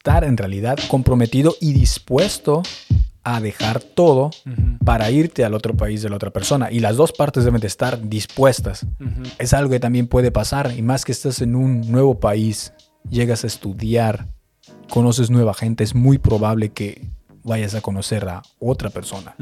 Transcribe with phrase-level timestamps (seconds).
[0.00, 2.62] estar en realidad comprometido y dispuesto
[3.22, 4.30] a dejar todo
[4.82, 6.72] para irte al otro país de la otra persona.
[6.72, 8.86] Y las dos partes deben de estar dispuestas.
[9.38, 10.72] Es algo que también puede pasar.
[10.74, 12.72] Y más que estás en un nuevo país,
[13.10, 14.26] llegas a estudiar,
[14.88, 17.10] conoces nueva gente, es muy probable que
[17.42, 19.34] vayas a conocer a otra persona.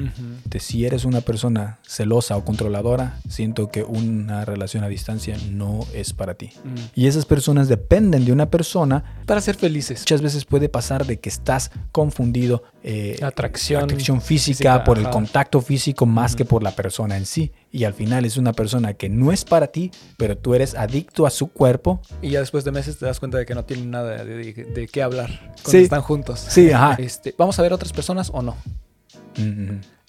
[0.59, 6.13] si eres una persona celosa o controladora, siento que una relación a distancia no es
[6.13, 6.51] para ti.
[6.65, 6.75] Mm.
[6.95, 10.01] Y esas personas dependen de una persona para ser felices.
[10.01, 15.61] Muchas veces puede pasar de que estás confundido eh, atracción, atracción física, por el contacto
[15.61, 17.53] físico más que por la persona en sí.
[17.71, 21.27] Y al final es una persona que no es para ti, pero tú eres adicto
[21.27, 22.01] a su cuerpo.
[22.23, 25.03] Y ya después de meses te das cuenta de que no tienen nada de, qué
[25.03, 26.41] hablar cuando están juntos.
[26.41, 26.97] Sí, ajá.
[26.99, 28.57] Este, ¿Vamos a ver otras personas o no?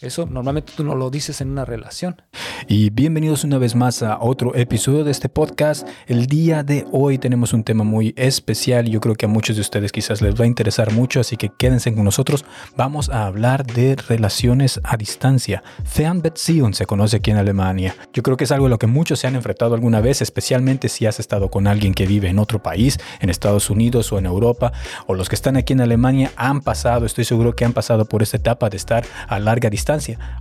[0.01, 2.21] Eso normalmente tú no lo dices en una relación.
[2.69, 5.85] Y bienvenidos una vez más a otro episodio de este podcast.
[6.07, 9.61] El día de hoy tenemos un tema muy especial yo creo que a muchos de
[9.61, 12.45] ustedes quizás les va a interesar mucho, así que quédense con nosotros.
[12.77, 15.63] Vamos a hablar de relaciones a distancia.
[15.83, 17.93] Fernbeziehung se conoce aquí en Alemania.
[18.13, 20.87] Yo creo que es algo a lo que muchos se han enfrentado alguna vez, especialmente
[20.87, 24.27] si has estado con alguien que vive en otro país, en Estados Unidos o en
[24.27, 24.71] Europa,
[25.07, 28.23] o los que están aquí en Alemania han pasado, estoy seguro que han pasado por
[28.23, 29.88] esta etapa de estar a larga distancia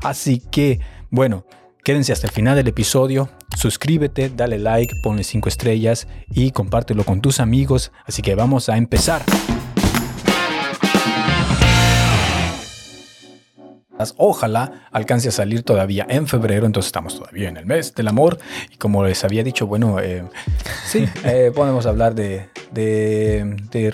[0.03, 1.45] Así que, bueno,
[1.85, 7.21] quédense hasta el final del episodio, suscríbete, dale like, ponle 5 estrellas y compártelo con
[7.21, 7.93] tus amigos.
[8.05, 9.23] Así que vamos a empezar.
[14.17, 18.39] Ojalá alcance a salir todavía en febrero, entonces estamos todavía en el mes del amor.
[18.73, 20.25] Y como les había dicho, bueno, eh,
[20.85, 22.49] sí, eh, podemos hablar de,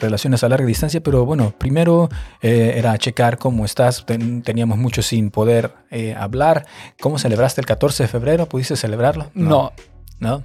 [0.01, 2.09] relaciones a larga distancia, pero bueno, primero
[2.43, 4.05] eh, era checar cómo estás.
[4.07, 5.73] teníamos mucho sin poder
[6.17, 6.67] hablar.
[7.01, 8.47] ¿Cómo celebraste el 14 de febrero?
[8.47, 9.31] ¿Pudiste celebrarlo?
[9.35, 9.73] No.
[10.19, 10.43] ¿No?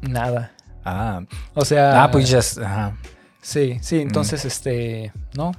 [0.00, 0.52] Nada.
[0.84, 1.22] Ah.
[1.54, 2.02] O sea.
[2.02, 2.40] Ah, pues ya.
[3.40, 4.48] Sí, sí, entonces, mm.
[4.48, 5.52] este, no.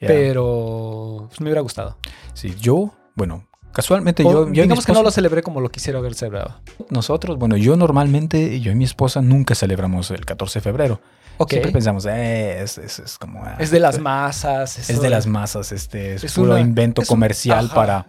[0.00, 1.96] Pero pues, me hubiera gustado.
[2.34, 6.60] Sí, yo, bueno, casualmente yo, Digamos que no lo celebré como lo quisiera haber celebrado.
[6.90, 11.00] Nosotros, bueno, yo normalmente, yo y mi esposa nunca celebramos el 14 de febrero.
[11.46, 13.44] Siempre pensamos, eh, es, es, como...
[13.44, 14.90] Ah, es de las masas.
[14.90, 18.08] Es de las masas, este, es, puro invento comercial para,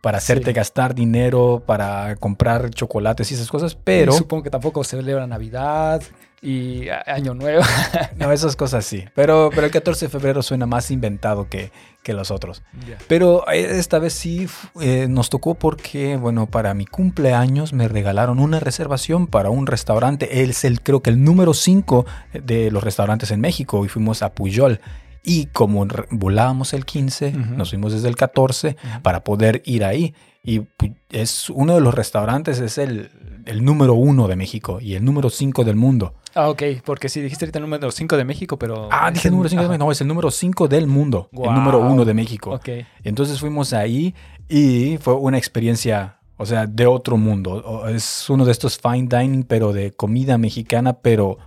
[0.00, 4.12] para hacerte gastar dinero, para comprar chocolates y esas cosas, pero...
[4.12, 6.02] supongo que tampoco celebra Navidad
[6.40, 7.62] y Año Nuevo.
[8.16, 9.04] no, esas cosas sí.
[9.14, 11.72] Pero, pero el 14 de febrero suena más inventado que,
[12.02, 12.62] que los otros.
[13.08, 14.46] Pero eh, esta vez sí
[14.80, 20.42] eh, nos tocó porque, bueno, para mi cumpleaños me regalaron una reservación para un restaurante.
[20.42, 22.06] Es el, creo que el número 5
[22.44, 24.80] de los restaurantes en México y fuimos a Puyol.
[25.24, 30.14] Y como volábamos el 15, nos fuimos desde el 14 para poder ir ahí.
[30.42, 30.62] Y
[31.10, 33.10] es uno de los restaurantes, es el,
[33.48, 36.14] el número uno de México y el número 5 del mundo.
[36.34, 38.88] Ah, ok, porque sí, dijiste ahorita el número 5 de México, pero...
[38.92, 41.54] Ah, dije el número 5 de México, no, es el número 5 del mundo, el
[41.54, 42.50] número 1 de México.
[42.52, 42.68] Ok.
[43.02, 44.14] Entonces fuimos ahí
[44.48, 47.86] y fue una experiencia, o sea, de otro mundo.
[47.88, 51.38] Es uno de estos fine dining, pero de comida mexicana, pero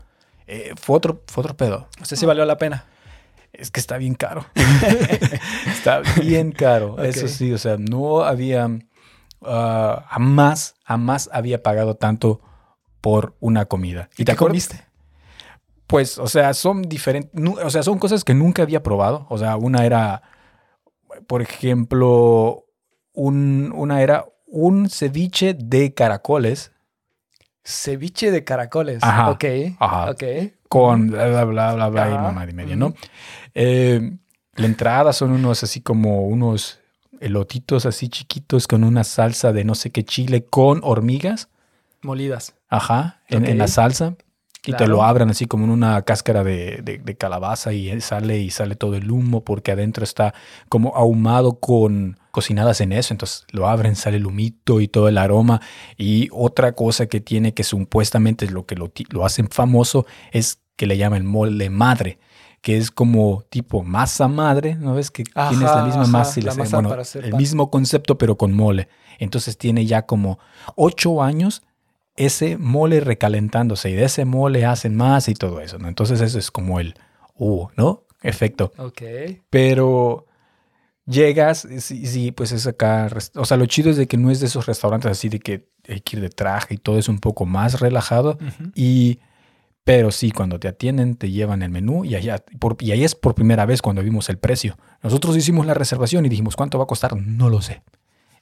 [0.48, 1.88] eh, fue, otro, fue otro pedo.
[2.02, 2.86] O sea, sí valió la pena.
[3.54, 4.46] Es que está bien caro.
[5.68, 8.68] está bien caro, eso sí, o sea, no había...
[9.44, 12.42] Ah, jamás, jamás había pagado tanto
[13.02, 14.10] por una comida.
[14.18, 14.84] ¿Y, te comiste?
[15.88, 17.32] Pues, o sea, son diferentes,
[17.64, 19.26] o sea, son cosas que nunca había probado.
[19.30, 20.22] O sea, una era,
[21.28, 22.66] por ejemplo,
[23.14, 26.72] un, una era un ceviche de caracoles.
[27.64, 29.04] Ceviche de caracoles.
[29.04, 29.32] Ajá.
[29.32, 29.46] Ok.
[29.80, 30.12] Ajá.
[30.12, 30.24] Ok.
[30.70, 32.94] Con bla, bla, bla, bla, bla y mamá y media, ¿no?
[33.54, 34.18] Eh,
[34.56, 36.81] la entrada son unos así como unos
[37.22, 41.50] elotitos así chiquitos con una salsa de no sé qué chile con hormigas.
[42.02, 42.56] Molidas.
[42.68, 44.16] Ajá, en, la salsa.
[44.66, 48.76] Y te lo abran así como en una cáscara de, calabaza y sale y sale
[48.76, 50.36] todo el humo porque adentro está
[50.70, 53.14] como ahumado con cocinadas en eso.
[53.14, 55.62] Entonces lo abren, sale el humito y todo el aroma.
[55.98, 60.60] Y otra cosa que tiene que supuestamente es lo que lo, lo hacen famoso es
[60.76, 62.20] que le llaman mole madre
[62.62, 65.10] que es como tipo masa madre, ¿no ves?
[65.10, 68.88] Que tienes la misma masa y bueno, el mismo concepto pero con mole.
[69.20, 70.40] Entonces tiene ya como
[70.76, 71.64] ocho años
[72.16, 75.88] ese mole recalentándose y de ese mole hacen más y todo eso, ¿no?
[75.88, 76.94] Entonces eso es como el,
[77.36, 78.04] uh, ¿no?
[78.22, 78.72] Efecto.
[78.78, 79.02] Ok.
[79.50, 80.28] Pero
[81.08, 84.40] llegas, sí, sí, pues es acá, o sea, lo chido es de que no es
[84.40, 87.18] de esos restaurantes así de que hay que ir de traje y todo es un
[87.18, 88.38] poco más relajado
[88.76, 89.20] y...
[89.84, 92.44] Pero sí, cuando te atienden, te llevan el menú y, allá,
[92.80, 94.78] y ahí es por primera vez cuando vimos el precio.
[95.02, 97.18] Nosotros hicimos la reservación y dijimos, ¿cuánto va a costar?
[97.18, 97.82] No lo sé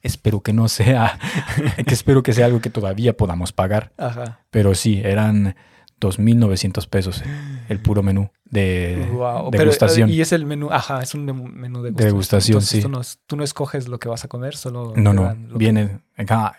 [0.02, 1.18] espero que no sea,
[1.86, 3.92] que espero que sea algo que todavía podamos pagar.
[3.98, 4.40] Ajá.
[4.50, 5.56] Pero sí, eran
[6.00, 7.22] 2.900 pesos
[7.68, 10.10] el puro menú de Wow, pero, degustación.
[10.10, 12.82] y es el menú, ajá, es un menú- de Degustación, Entonces, sí.
[12.82, 14.92] Tú no, tú no escoges lo que vas a comer, solo.
[14.96, 16.00] no, no, que- viene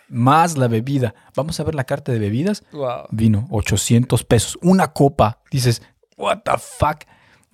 [0.08, 1.14] más la bebida.
[1.36, 2.64] Vamos a ver la carta de bebidas.
[2.72, 3.06] Wow.
[3.10, 5.40] Vino 800 pesos, una copa.
[5.50, 5.82] Dices,
[6.16, 7.04] what the fuck.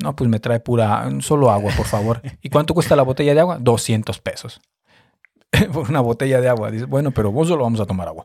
[0.02, 2.22] No, pues me trae pura, solo agua, por favor.
[2.42, 3.58] ¿Y cuánto cuesta la botella de agua?
[3.60, 4.60] 200 pesos.
[5.72, 6.70] por una botella de agua.
[6.70, 8.24] Dices, bueno, pero vos solo vamos a tomar agua.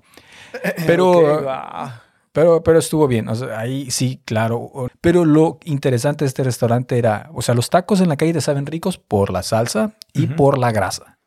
[0.86, 1.90] Pero, wow.
[2.34, 3.30] Pero, pero estuvo bien.
[3.30, 4.90] O sea, ahí sí, claro.
[5.00, 8.42] Pero lo interesante de este restaurante era, o sea, los tacos en la calle te
[8.42, 11.20] saben ricos por la salsa y por la grasa.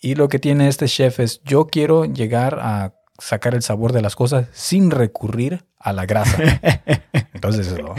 [0.00, 4.00] Y lo que tiene este chef es, yo quiero llegar a sacar el sabor de
[4.00, 6.38] las cosas sin recurrir a la grasa.
[7.34, 7.94] Entonces, eso,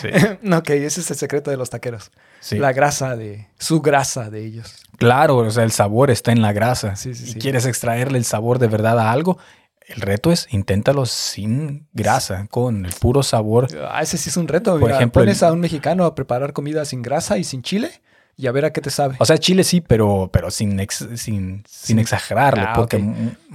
[0.00, 0.08] sí,
[0.52, 2.10] ok, ese es el secreto de los taqueros.
[2.40, 2.58] sí.
[2.58, 3.48] La grasa de.
[3.58, 4.82] Su grasa de ellos.
[4.98, 6.96] Claro, o sea, el sabor está en la grasa.
[6.96, 7.38] Sí, sí, y sí.
[7.38, 9.38] quieres extraerle el sabor de verdad a algo,
[9.86, 13.68] el reto es inténtalo sin grasa, con el puro sabor.
[13.90, 14.72] Ah, ese sí es un reto.
[14.72, 17.90] Por mira, ejemplo, pones a un mexicano a preparar comida sin grasa y sin chile
[18.36, 19.16] y a ver a qué te sabe.
[19.18, 22.96] O sea, chile sí, pero, pero sin, ex- sin, sin exagerarle, Ah, porque...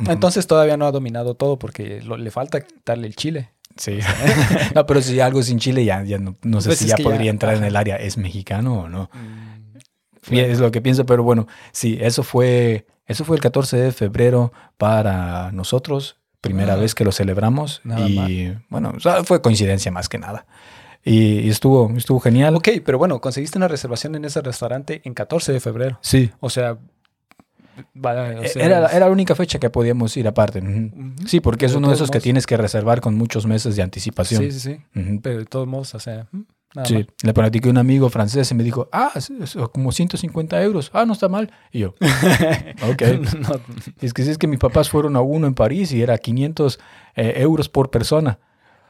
[0.07, 3.51] Entonces todavía no ha dominado todo porque lo- le falta darle el chile.
[3.77, 4.00] Sí.
[4.75, 7.30] no, pero si algo sin chile ya, ya no, no sé Pues si ya podría
[7.30, 7.98] entrar en el área.
[7.98, 9.10] ¿Es mexicano o no?
[9.13, 13.92] Mm, Es lo que pienso, pero bueno, sí, eso fue, eso fue el 14 de
[13.92, 16.78] febrero para nosotros, primera Ah.
[16.78, 20.46] vez que lo celebramos Nada y bueno, o sea, fue coincidencia más que nada.
[21.04, 22.56] Y, y estuvo, estuvo genial.
[22.56, 25.98] Ok, pero bueno, conseguiste una reservación en ese restaurante en 14 de febrero.
[26.02, 26.78] Sí, O sea,
[27.96, 30.62] va- o sea, era, la- era la única fecha que podíamos ir aparte.
[31.26, 34.44] Sí, porque es uno de esos que tienes que reservar con muchos meses de anticipación.
[34.44, 34.60] Sí, sí,
[34.94, 35.20] sí.
[35.24, 36.28] Pero de todos modos, o sea,
[36.76, 37.08] nada Sí, mal.
[37.24, 39.12] le platiqué a un amigo francés y me dijo, ah,
[39.72, 40.90] como 150 euros.
[40.94, 41.52] Ah, no está mal.
[41.72, 41.96] Y yo,
[42.90, 43.02] ok.
[43.40, 43.50] No,
[44.02, 46.80] Es que sí, es que mis papás fueron a uno en París y era 500
[47.16, 48.40] eh, euros por persona,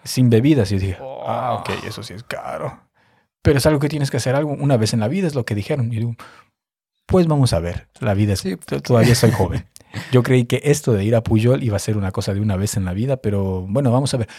[0.04, 0.72] sin bebidas.
[0.72, 0.98] Y yo dije,
[1.28, 2.80] ah, ok, eso sí es caro.
[3.44, 5.46] Pero es algo que tienes que hacer algo una vez en la vida, es lo
[5.46, 5.88] que dijeron.
[5.92, 6.16] Y yo digo,
[7.08, 8.56] pues vamos a ver, la vida es, Sí.
[8.56, 9.66] t- todavía soy joven.
[10.14, 12.56] Yo creí que esto de ir a Puyol iba a ser una cosa de una
[12.56, 14.30] vez en la vida, pero bueno, vamos a ver.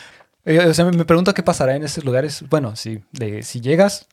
[0.45, 2.45] Eh, o sea, me- pregunto qué pasará en esos lugares.
[2.49, 4.09] Bueno, si, de, si llegas,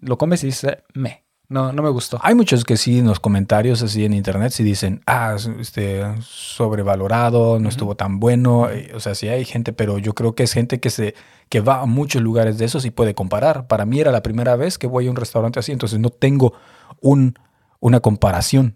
[0.00, 2.18] lo comes y dices, me, no, no me gustó.
[2.22, 6.02] Hay muchos que sí en los comentarios así en internet sí dicen, ah, es- este,
[6.20, 8.68] sobrevalorado, no estuvo tan bueno.
[8.70, 11.14] Eh, O sea, sí hay gente, pero yo creo que es gente que se
[11.48, 13.66] que va a muchos lugares de esos y puede comparar.
[13.66, 16.54] Para mí era la primera vez que voy a un restaurante así, entonces no tengo
[17.00, 17.34] un,
[17.78, 18.74] una comparación.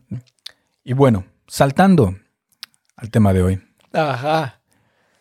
[0.84, 2.14] Y bueno, saltando
[2.96, 3.62] al tema de hoy,
[3.94, 4.55] Ajá.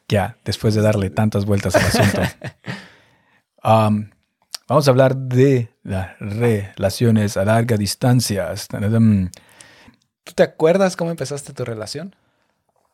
[0.08, 2.22] Ya después de darle tantas vueltas al asunto,
[3.64, 4.10] um,
[4.68, 8.54] vamos a hablar de las relaciones a larga distancia.
[10.24, 12.16] ¿Tú te acuerdas cómo empezaste tu relación?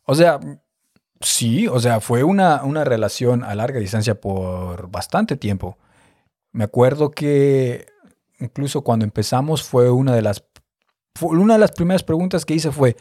[0.05, 0.39] O sea,
[1.21, 5.77] sí, o sea, fue una, una relación a larga distancia por bastante tiempo.
[6.51, 7.85] Me acuerdo que
[8.39, 10.43] incluso cuando empezamos fue una de las
[11.15, 12.95] fue una de las primeras preguntas que hice fue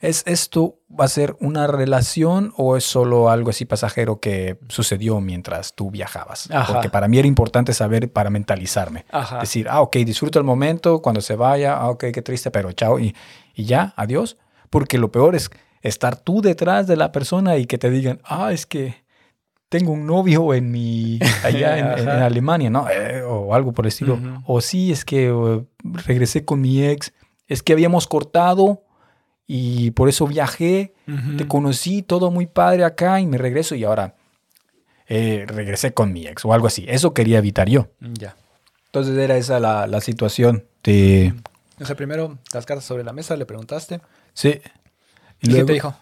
[0.00, 5.20] ¿es esto va a ser una relación o es solo algo así pasajero que sucedió
[5.20, 6.50] mientras tú viajabas?
[6.50, 6.72] Ajá.
[6.72, 9.04] Porque para mí era importante saber para mentalizarme.
[9.10, 9.40] Ajá.
[9.40, 12.98] Decir, ah, ok, disfruto el momento, cuando se vaya, ah, ok, qué triste, pero chao,
[12.98, 13.14] y,
[13.54, 14.36] y ya, adiós.
[14.70, 15.50] Porque lo peor es
[15.82, 19.06] estar tú detrás de la persona y que te digan, ah, es que
[19.68, 22.08] tengo un novio en mi, allá en.
[22.08, 22.88] Alemania, ¿no?
[22.88, 24.18] Eh, o algo por el estilo.
[24.44, 27.12] O sí, es que eh, regresé con mi ex,
[27.48, 28.85] es que habíamos cortado
[29.46, 30.94] y por eso viajé,
[31.36, 34.16] te conocí, todo muy padre acá y me regreso y ahora
[35.08, 36.84] eh, regresé con mi ex o algo así.
[36.88, 37.88] Eso quería evitar yo.
[38.00, 38.36] Ya.
[38.86, 41.34] Entonces era esa la, la situación de...
[41.80, 44.00] O sea, primero las cartas sobre la mesa, le preguntaste.
[44.32, 44.60] Sí.
[45.40, 45.94] ¿Y, qué te dijo?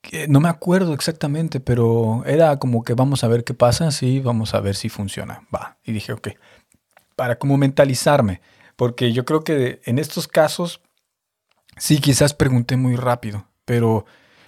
[0.00, 4.20] que no me acuerdo exactamente, pero era como que vamos a ver qué pasa, sí,
[4.20, 5.46] vamos a ver si funciona.
[5.54, 5.76] Va.
[5.84, 6.28] Y dije, ok,
[7.16, 8.40] para como mentalizarme,
[8.76, 10.80] porque yo creo que en estos casos,
[11.80, 14.04] sí, quizás pregunté muy rápido, pero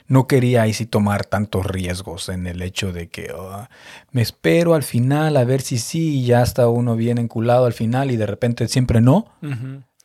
[0.07, 3.71] no quería ahí sí tomar tantos riesgos en el hecho de que ah,
[4.11, 7.73] me espero al final a ver si sí, y ya está uno bien enculado al
[7.73, 9.27] final y de repente siempre no.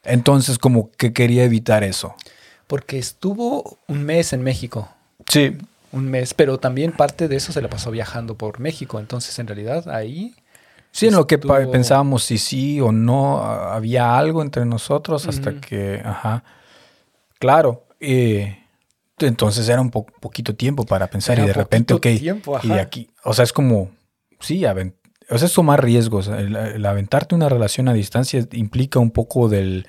[0.03, 2.15] Entonces como que quería evitar eso.
[2.67, 4.89] Porque estuvo un mes en México.
[5.29, 5.57] Sí,
[5.91, 8.99] Un mes, pero también parte de eso se la pasó viajando por México.
[8.99, 10.35] Entonces, en realidad, ahí.
[10.91, 16.01] Sí, en lo que pensábamos si sí o no había algo entre nosotros hasta que,
[16.03, 16.43] ajá,
[17.39, 18.57] claro, eh,
[19.19, 22.71] entonces era un po- poquito tiempo para pensar Era y de repente, ok, tiempo, y
[22.73, 23.91] aquí, o sea, es como,
[24.39, 29.11] sí, o sea, es tomar riesgos, el, el aventarte una relación a distancia implica un
[29.11, 29.87] poco del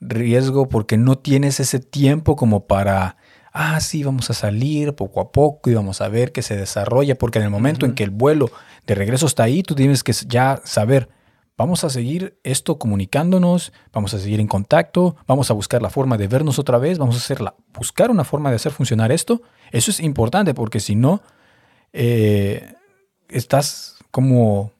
[0.00, 3.16] riesgo porque no tienes ese tiempo como para
[3.52, 7.16] ah, sí, vamos a salir poco a poco y vamos a ver qué se desarrolla,
[7.16, 8.48] porque en el momento en que el vuelo
[8.86, 11.08] de regreso está ahí, tú tienes que ya saber,
[11.60, 16.16] vamos a seguir esto comunicándonos, vamos a seguir en contacto, vamos a buscar la forma
[16.16, 19.42] de vernos otra vez, vamos a hacerla, buscar una forma de hacer funcionar esto.
[19.70, 21.20] Eso es importante porque si no,
[21.92, 22.72] eh,
[23.28, 24.72] estás como,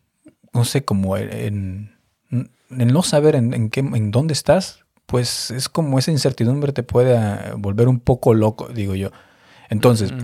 [0.55, 1.95] no sé, como en,
[2.31, 7.15] en no saber en, qué, en dónde estás, pues es como esa incertidumbre te puede
[7.15, 9.11] eh, volver un poco loco, digo yo.
[9.69, 10.15] Entonces,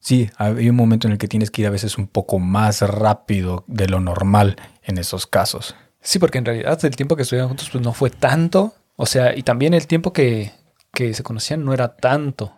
[0.00, 2.82] sí, hay un momento en el que tienes que ir a veces un poco más
[2.82, 4.56] rápido de lo normal
[4.90, 5.74] en esos casos.
[6.00, 8.74] Sí, porque en realidad el tiempo que estuvieron juntos pues no fue tanto.
[8.96, 10.52] O sea, y también el tiempo que,
[10.94, 12.52] se conocían no era tanto.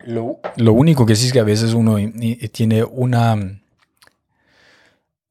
[0.00, 1.96] Lo, único que sí es que a veces uno
[2.52, 3.36] tiene una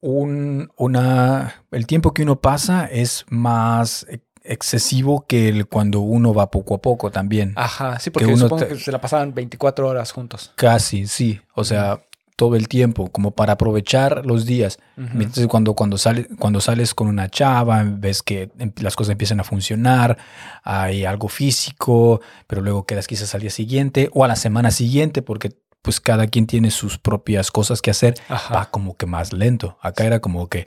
[0.00, 4.06] un, una, el tiempo que uno pasa es más
[4.42, 7.54] excesivo que el cuando uno va poco a poco también.
[7.56, 10.52] Ajá, sí, porque uno supongo que se la pasaban 24 horas juntos.
[10.56, 11.40] Casi, sí.
[11.54, 12.02] O sea,
[12.36, 14.78] todo el tiempo, como para aprovechar los días.
[14.96, 19.40] Entonces, cuando, cuando, sale, cuando sales con una chava, ves que em, las cosas empiezan
[19.40, 20.18] a funcionar,
[20.64, 25.22] hay algo físico, pero luego quedas quizás al día siguiente o a la semana siguiente,
[25.22, 29.78] porque pues cada quien tiene sus propias cosas que hacer, va como que más lento.
[29.82, 30.66] Acá era como que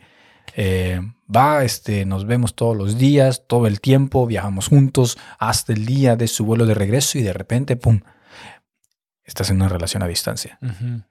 [0.56, 1.02] eh,
[1.34, 6.16] va, este, nos vemos todos los días, todo el tiempo, viajamos juntos hasta el día
[6.16, 8.02] de su vuelo de regreso y de repente, ¡pum!
[9.28, 10.58] Estás en una relación a distancia.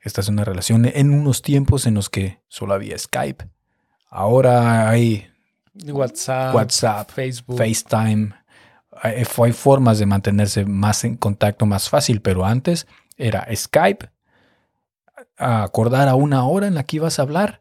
[0.00, 3.46] Estás en una relación en unos tiempos en los que solo había Skype.
[4.08, 5.28] Ahora hay
[5.86, 8.32] WhatsApp, WhatsApp Facebook, FaceTime.
[9.02, 12.86] Hay, hay formas de mantenerse más en contacto más fácil, pero antes
[13.18, 14.08] era Skype,
[15.36, 17.60] acordar a una hora en la que ibas a hablar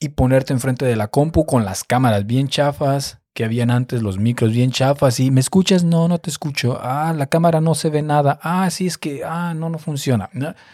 [0.00, 4.18] y ponerte enfrente de la compu con las cámaras bien chafas que habían antes, los
[4.18, 7.88] micros bien chafas y me escuchas, no, no te escucho, ah, la cámara no se
[7.88, 10.28] ve nada, ah, sí es que, ah, no, no funciona,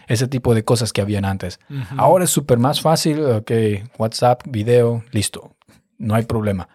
[0.08, 1.60] ese tipo de cosas que habían antes.
[1.96, 3.52] Ahora es súper más fácil, ok,
[3.98, 5.56] WhatsApp, video, listo,
[5.98, 6.68] no hay problema.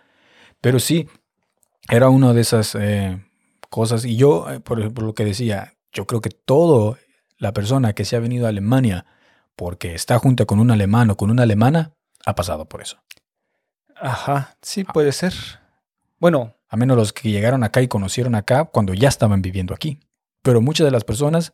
[0.61, 1.09] Pero sí,
[1.89, 3.21] era una de esas eh,
[3.69, 6.97] cosas y yo, eh, por ejemplo, lo que decía, yo creo que todo
[7.37, 9.05] la persona que se ha venido a Alemania
[9.57, 11.91] porque está junto con un alemán o con una alemana
[12.25, 12.97] ha pasado por eso.
[13.95, 15.33] Ajá, sí, puede ser.
[16.23, 16.55] Bueno.
[16.69, 19.99] A menos los que llegaron acá y conocieron acá cuando ya estaban viviendo aquí.
[20.41, 21.51] Pero muchas de las personas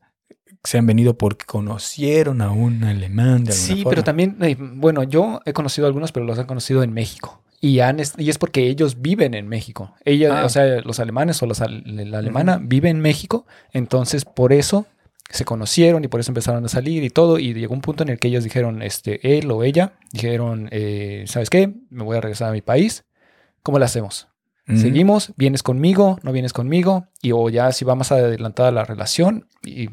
[0.64, 5.42] se han venido porque conocieron a un alemán de Sí, pero también, eh, bueno, yo
[5.46, 7.42] he conocido a algunos, pero los he conocido en México.
[7.60, 9.96] Y, han, y es porque ellos viven en México.
[10.06, 10.46] Ella, ah.
[10.46, 13.48] O sea, los alemanes o la alemana viven en México.
[13.72, 14.86] Entonces, por eso
[15.32, 17.40] se conocieron y por eso empezaron a salir y todo.
[17.40, 21.24] Y llegó un punto en el que ellos dijeron, este, él o ella, dijeron, eh,
[21.26, 21.74] ¿sabes qué?
[21.90, 23.04] Me voy a regresar a mi país.
[23.64, 24.30] ¿Cómo lo hacemos?
[24.76, 29.48] Seguimos, vienes conmigo, no vienes conmigo, y o ya si va más adelantada la relación
[29.64, 29.90] y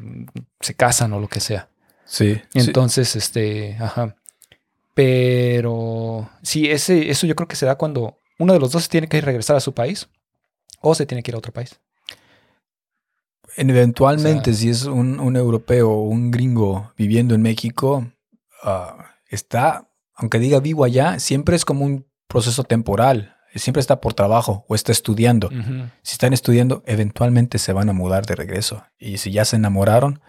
[0.59, 1.69] se casan o lo que sea.
[2.05, 2.39] Sí.
[2.53, 4.15] Entonces, este, ajá.
[4.93, 9.07] Pero sí, ese, eso yo creo que se da cuando uno de los dos tiene
[9.07, 10.09] que regresar a su país
[10.81, 11.79] o se tiene que ir a otro país.
[13.55, 18.07] Eventualmente, si es un, europeo o un gringo viviendo en México,
[18.63, 23.36] ah, está, aunque diga vivo allá, siempre es como un proceso temporal.
[23.55, 25.49] Siempre está por trabajo o está estudiando.
[26.03, 28.83] Si están estudiando, eventualmente se van a mudar de regreso.
[28.99, 30.21] Y si ya se enamoraron,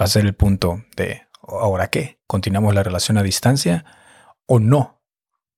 [0.00, 2.18] va a ser el punto de, ¿ahora qué?
[2.26, 3.84] ¿Continuamos la relación a distancia
[4.46, 5.00] o no?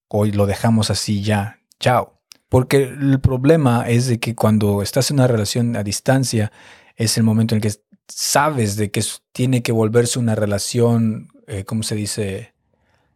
[0.08, 2.20] Hoy lo dejamos así ya, chao.
[2.48, 6.50] Porque el problema es de que cuando estás en una relación a distancia,
[6.96, 7.78] es el momento en el que
[8.08, 12.54] sabes de que tiene que volverse una relación, eh, ¿cómo se dice?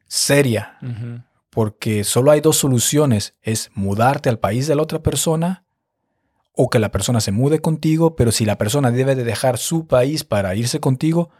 [0.06, 0.78] Seria.
[1.54, 3.34] Porque solo hay dos soluciones.
[3.42, 5.64] Es mudarte al país de la otra persona
[6.52, 9.87] o que la persona se mude contigo, pero si la persona debe de dejar su
[9.87, 11.30] país para irse contigo,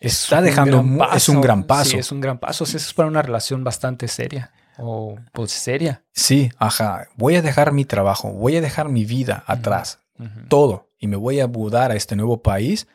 [0.00, 1.90] está dejando es un gran paso.
[1.90, 2.64] Sí, es un gran paso.
[2.64, 6.02] eso es para una relación bastante seria o pues seria.
[6.12, 7.08] Sí, ajá.
[7.16, 10.00] Voy a dejar mi trabajo, voy a dejar mi vida atrás,
[10.48, 12.86] todo, y me voy a mudar a este nuevo país.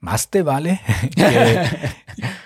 [0.00, 0.80] Más te vale
[1.16, 1.60] que,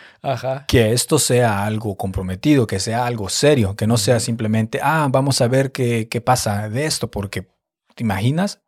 [0.93, 5.49] esto sea algo comprometido, que sea algo serio, que no sea simplemente, ah, vamos a
[5.49, 7.49] ver qué, qué pasa de esto, porque
[7.95, 8.63] ¿te imaginas?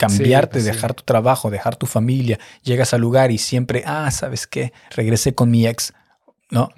[0.00, 4.46] cambiarte, pues dejar tu trabajo, dejar tu familia, llegas al lugar y siempre, ah, ¿sabes
[4.46, 4.72] qué?
[4.90, 5.92] Regresé con mi ex.
[6.52, 6.68] ¿No?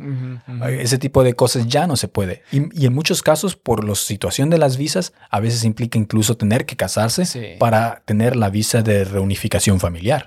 [0.69, 2.42] Ese tipo de cosas ya no se puede.
[2.50, 6.66] Y, en muchos casos, por la situación de las visas, a veces implica incluso tener
[6.66, 10.26] que casarse para tener la visa de reunificación familiar.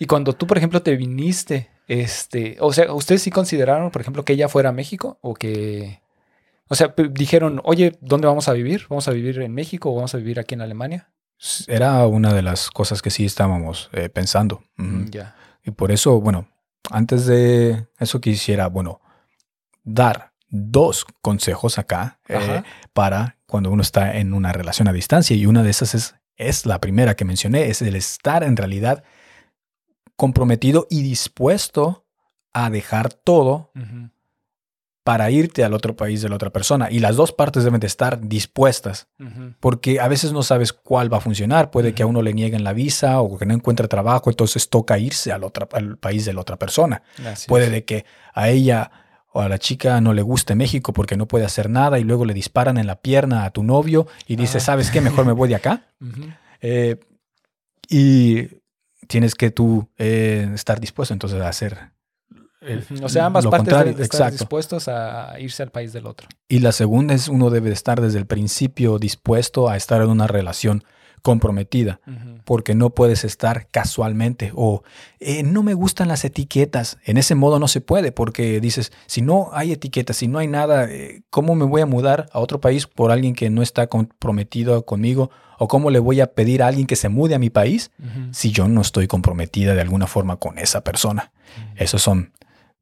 [0.00, 4.24] Y cuando tú, por ejemplo, te viniste, este, o sea, ¿ustedes sí consideraron, por ejemplo,
[4.24, 6.00] que ella fuera a México o que,
[6.68, 8.86] o sea, dijeron, oye, ¿dónde vamos a vivir?
[8.88, 11.08] ¿Vamos a vivir en México o vamos a vivir aquí en Alemania?
[11.66, 14.62] era una de las cosas que sí estábamos eh, pensando.
[14.76, 15.34] Mm, Ya.
[15.64, 16.48] Y por eso, bueno,
[16.90, 19.00] antes de eso quisiera, bueno,
[19.84, 22.62] dar dos consejos acá eh,
[22.92, 25.36] para cuando uno está en una relación a distancia.
[25.36, 29.04] Y una de esas es, es la primera que mencioné, es el estar en realidad
[30.26, 32.06] comprometido y dispuesto
[32.52, 33.72] a dejar todo
[35.04, 36.88] para irte al otro país de la otra persona.
[36.88, 39.08] Y las dos partes deben de estar dispuestas,
[39.58, 41.72] porque a veces no sabes cuál va a funcionar.
[41.72, 44.98] Puede que a uno le nieguen la visa o que no encuentre trabajo, entonces toca
[44.98, 47.02] irse al, otra- al país de la otra persona.
[47.26, 47.72] Así Puede es.
[47.72, 48.92] de que a ella
[49.32, 52.24] o a la chica no le guste México porque no puede hacer nada y luego
[52.24, 54.66] le disparan en la pierna a tu novio y dice, Ajá.
[54.66, 55.00] ¿sabes qué?
[55.00, 55.86] Mejor me voy de acá.
[56.64, 56.96] Eh,
[57.88, 58.61] y
[59.12, 61.90] tienes que tú eh, estar dispuesto entonces a hacer...
[62.62, 62.82] el-.
[63.02, 64.38] O sea, ambas lo partes deben de estar exacto.
[64.38, 66.28] dispuestos a irse al país del otro.
[66.48, 70.08] Y la segunda es uno debe de estar desde el principio dispuesto a estar en
[70.08, 70.82] una relación
[71.22, 72.00] comprometida,
[72.44, 74.82] porque no puedes estar casualmente o
[75.20, 76.98] "Eh, no me gustan las etiquetas.
[77.04, 80.48] En ese modo no se puede, porque dices, si no hay etiquetas, si no hay
[80.48, 83.86] nada, eh, ¿cómo me voy a mudar a otro país por alguien que no está
[83.86, 85.30] comprometido conmigo?
[85.58, 87.92] ¿O cómo le voy a pedir a alguien que se mude a mi país
[88.32, 91.30] si yo no estoy comprometida de alguna forma con esa persona?
[91.76, 92.32] Esos son,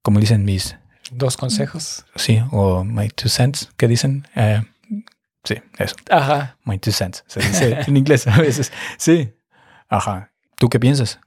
[0.03, 0.77] como dicen mis
[1.13, 2.05] Dos consejos.
[2.15, 4.29] Sí, o my two cents, ¿qué dicen?
[4.37, 4.63] Eh,
[5.45, 6.59] sí, eso, Ajá.
[6.65, 7.25] my two cents.
[7.27, 8.73] Se dice en inglés a veces.
[8.99, 9.33] Sí.
[9.89, 10.33] Ajá.
[10.57, 11.19] ¿Tú qué piensas?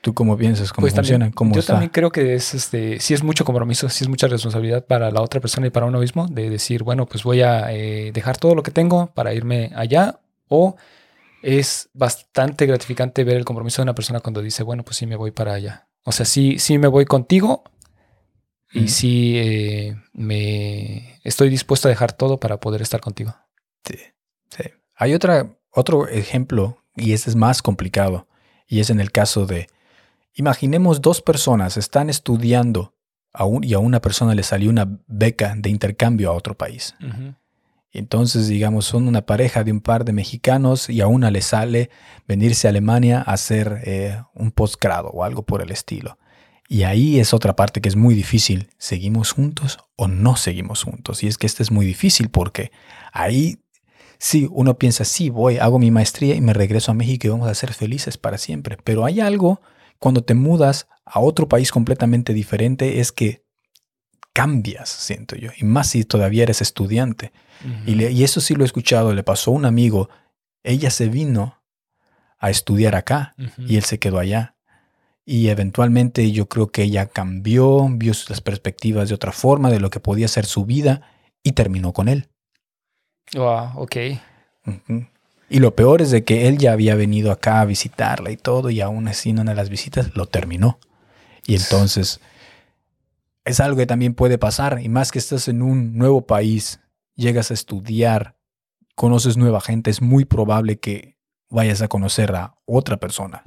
[0.00, 0.72] ¿Tú cómo piensas?
[0.72, 1.26] ¿Cómo Pues funciona?
[1.26, 1.74] también, ¿Cómo yo está?
[1.74, 5.20] también creo que es este, sí es mucho compromiso, sí es mucha responsabilidad para la
[5.20, 8.54] otra persona y para uno mismo de decir, bueno, pues voy a eh, dejar todo
[8.54, 10.76] lo que tengo para irme allá o
[11.42, 15.16] es bastante gratificante ver el compromiso de una persona cuando dice, bueno, pues sí me
[15.16, 15.88] voy para allá.
[16.04, 17.62] O sea, sí, sí me voy contigo
[18.72, 23.34] y sí eh, me estoy dispuesto a dejar todo para poder estar contigo.
[23.90, 23.98] Sí,
[24.50, 24.70] sí.
[24.96, 28.26] Hay otra, otro ejemplo, y este es más complicado,
[28.66, 29.68] y es en el caso de,
[30.34, 32.94] imaginemos dos personas están estudiando
[33.32, 36.94] a un- y a una persona le salió una beca de intercambio a otro país.
[37.92, 41.90] Entonces, digamos, son una pareja de un par de mexicanos y a una le sale
[42.28, 46.16] venirse a Alemania a hacer eh, un posgrado o algo por el estilo.
[46.68, 48.70] Y ahí es otra parte que es muy difícil.
[48.78, 51.24] ¿Seguimos juntos o no seguimos juntos?
[51.24, 52.70] Y es que este es muy difícil porque
[53.12, 53.58] ahí
[54.20, 57.48] sí, uno piensa, sí, voy, hago mi maestría y me regreso a México y vamos
[57.48, 58.76] a ser felices para siempre.
[58.84, 59.60] Pero hay algo
[59.98, 63.42] cuando te mudas a otro país completamente diferente, es que
[64.32, 65.50] cambias, siento yo.
[65.58, 67.32] Y más si todavía eres estudiante.
[67.86, 70.08] Y, le- y eso sí lo he escuchado, le pasó a un amigo,
[70.62, 71.60] ella se vino
[72.38, 73.34] a estudiar acá
[73.70, 74.56] y él se quedó allá.
[75.26, 79.80] Y eventualmente yo creo que ella cambió, vio sus- las perspectivas de otra forma, de
[79.80, 81.02] lo que podía ser su vida
[81.42, 82.28] y terminó con él.
[83.34, 83.96] Wow, ok.
[85.48, 88.70] Y lo peor es de que él ya había venido acá a visitarla y todo,
[88.70, 90.78] y aún así en una de las visitas lo terminó.
[91.46, 92.20] Y entonces
[93.44, 96.80] es algo que también puede pasar, y más que estás en un nuevo país,
[97.16, 98.36] llegas a estudiar,
[98.94, 101.16] conoces nueva gente, es muy probable que
[101.48, 103.42] vayas a conocer a otra persona.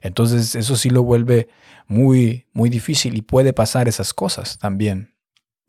[0.00, 1.48] Entonces eso sí lo vuelve
[1.86, 5.14] muy, muy difícil y puede pasar esas cosas también.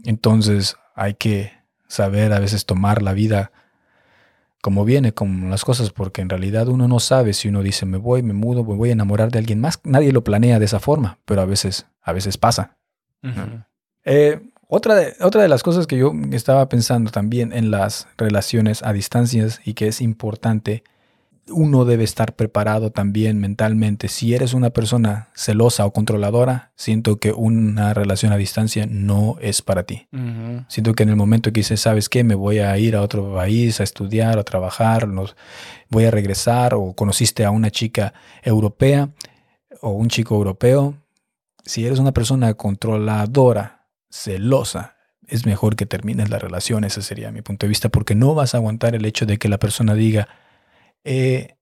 [0.03, 1.51] Entonces hay que
[1.87, 3.51] saber a veces tomar la vida
[4.61, 7.97] como viene, como las cosas, porque en realidad uno no sabe si uno dice me
[7.97, 9.79] voy, me mudo, me voy a enamorar de alguien más.
[9.83, 12.77] Nadie lo planea de esa forma, pero a veces, a veces pasa.
[14.03, 18.83] Eh, otra, de, otra de las cosas que yo estaba pensando también en las relaciones
[18.83, 20.83] a distancias y que es importante,
[21.49, 24.07] uno debe estar preparado también mentalmente.
[24.07, 29.61] Si eres una persona celosa o controladora, siento que una relación a distancia no es
[29.61, 30.07] para ti.
[30.67, 32.23] Siento que en el momento que dices, ¿sabes qué?
[32.23, 35.35] Me voy a ir a otro país a estudiar, a trabajar, nos,
[35.89, 39.09] voy a regresar, o conociste a una chica europea
[39.81, 40.95] o un chico europeo.
[41.63, 44.95] Si eres una persona controladora, celosa,
[45.27, 46.83] es mejor que termines la relación.
[46.83, 49.49] Ese sería mi punto de vista, porque no vas a aguantar el hecho de que
[49.49, 50.27] la persona diga,
[51.07, 51.55] eh,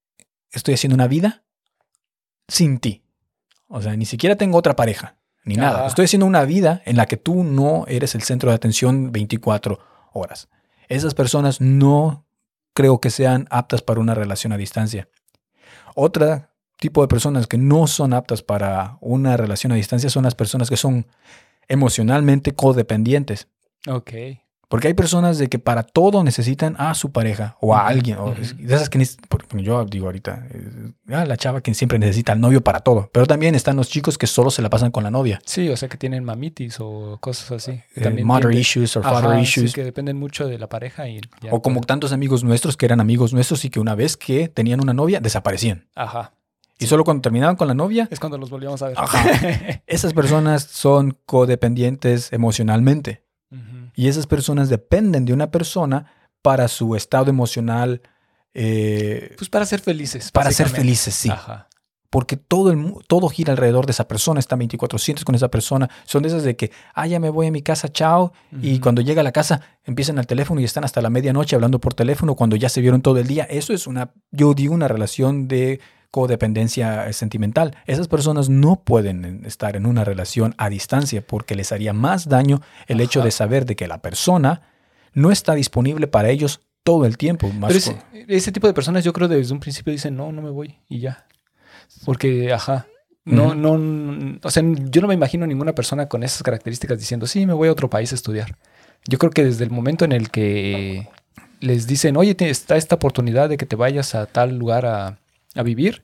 [0.52, 1.44] estoy haciendo una vida
[2.48, 3.04] sin ti.
[3.68, 5.78] O sea, ni siquiera tengo otra pareja, ni nada.
[5.78, 5.88] Ajá.
[5.88, 9.80] Estoy haciendo una vida en la que tú no eres el centro de atención 24
[10.14, 10.50] horas.
[10.88, 12.26] Esas personas no
[12.74, 15.08] creo que sean aptas para una relación a distancia.
[15.94, 20.36] Otra tipo de personas que no son aptas para una relación a distancia son las
[20.36, 21.06] personas que son
[21.68, 23.48] emocionalmente codependientes.
[23.88, 24.12] Ok.
[24.68, 28.18] Porque hay personas de que para todo necesitan a su pareja o a alguien.
[28.18, 29.04] O de esas que
[29.62, 33.10] yo digo ahorita, eh, ah, la chava que siempre necesita al novio para todo.
[33.12, 35.42] Pero también están los chicos que solo se la pasan con la novia.
[35.46, 37.82] Sí, o sea que tienen mamitis o cosas así.
[37.96, 39.74] Eh, mother issues o father issues.
[39.74, 41.08] que dependen mucho de la pareja.
[41.08, 44.48] Y o como tantos amigos nuestros que eran amigos nuestros y que una vez que
[44.48, 45.88] tenían una novia desaparecían.
[45.96, 46.34] Ajá.
[46.78, 48.08] Y solo cuando terminaban con la novia.
[48.12, 48.98] Es cuando los volvíamos a ver.
[49.88, 53.24] Esas personas son codependientes emocionalmente.
[53.96, 58.02] Y esas personas dependen de una persona para su estado emocional.
[58.54, 60.32] Eh, pues para ser felices.
[60.32, 61.32] Para ser felices, sí.
[62.10, 65.90] Porque todo, el, todo gira alrededor de esa persona, está 2400 con esa persona.
[66.06, 68.32] Son de esas de que, ah, ya me voy a mi casa, chao.
[68.62, 71.80] Y cuando llega a la casa, empiezan al teléfono y están hasta la medianoche hablando
[71.80, 73.44] por teléfono cuando ya se vieron todo el día.
[73.46, 75.82] Eso es una, yo digo, una relación de
[76.16, 77.76] codependencia sentimental.
[77.88, 82.62] Esas personas no pueden estar en una relación a distancia porque les haría más daño
[82.88, 84.62] el hecho de saber de que la persona
[85.12, 87.52] no está disponible para ellos todo el tiempo.
[87.68, 87.78] Pero
[88.30, 91.02] ese, tipo de personas yo creo desde un principio dicen, no, no me voy y
[91.02, 91.26] ya.
[92.06, 92.88] Porque, ajá,
[93.26, 97.46] no, no, o sea, yo no me imagino ninguna persona con esas características diciendo, sí,
[97.46, 98.56] me voy a otro país a estudiar.
[99.06, 101.10] Yo creo que desde el momento en el que
[101.60, 105.18] les dicen, oye, está esta oportunidad de que te vayas a tal lugar a,
[105.56, 106.04] a vivir,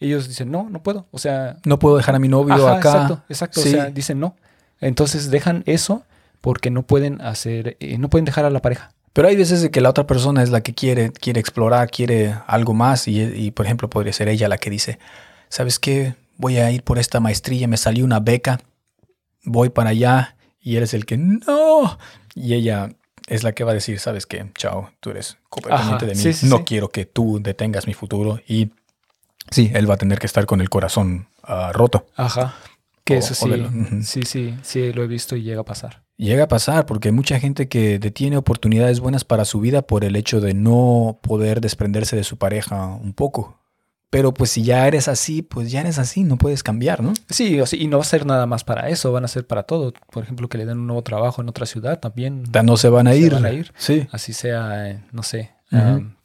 [0.00, 1.06] ellos dicen, no, no puedo.
[1.10, 1.56] O sea...
[1.64, 2.90] No puedo dejar a mi novio acá.
[2.90, 3.60] Exacto, exacto.
[3.60, 4.36] O sea, dicen no.
[4.80, 6.04] Entonces dejan eso
[6.40, 8.92] porque no pueden hacer, eh, no pueden dejar a la pareja.
[9.12, 12.34] Pero hay veces de que la otra persona es la que quiere, quiere explorar, quiere
[12.46, 14.98] algo más y, y, por ejemplo podría ser ella la que dice,
[15.48, 16.14] ¿sabes qué?
[16.36, 18.60] Voy a ir por esta maestría, me salió una beca,
[19.42, 21.98] voy para allá y él es el que no.
[22.34, 22.90] Y ella
[23.26, 24.46] es la que va a decir, ¿sabes qué?
[24.56, 26.24] Chao, tú eres completamente de mí.
[26.44, 28.70] no quiero que tú detengas mi futuro y
[29.50, 32.06] Sí, él va a tener que estar con el corazón ah, roto.
[32.16, 32.54] Ajá.
[33.04, 33.50] Que eso sí,
[34.02, 36.02] sí, sí, sí, lo he visto y llega a pasar.
[36.18, 40.04] Llega a pasar porque hay mucha gente que detiene oportunidades buenas para su vida por
[40.04, 43.58] el hecho de no poder desprenderse de su pareja un poco.
[44.10, 47.12] Pero pues si ya eres así, pues ya eres así, no puedes cambiar, ¿no?
[47.28, 49.92] Sí, y no va a ser nada más para eso, van a ser para todo.
[50.10, 52.44] Por ejemplo, que le den un nuevo trabajo en otra ciudad también.
[52.64, 53.34] No se van a ir.
[53.34, 53.72] Van a ir.
[53.76, 54.06] Sí.
[54.10, 55.52] Así sea, no sé,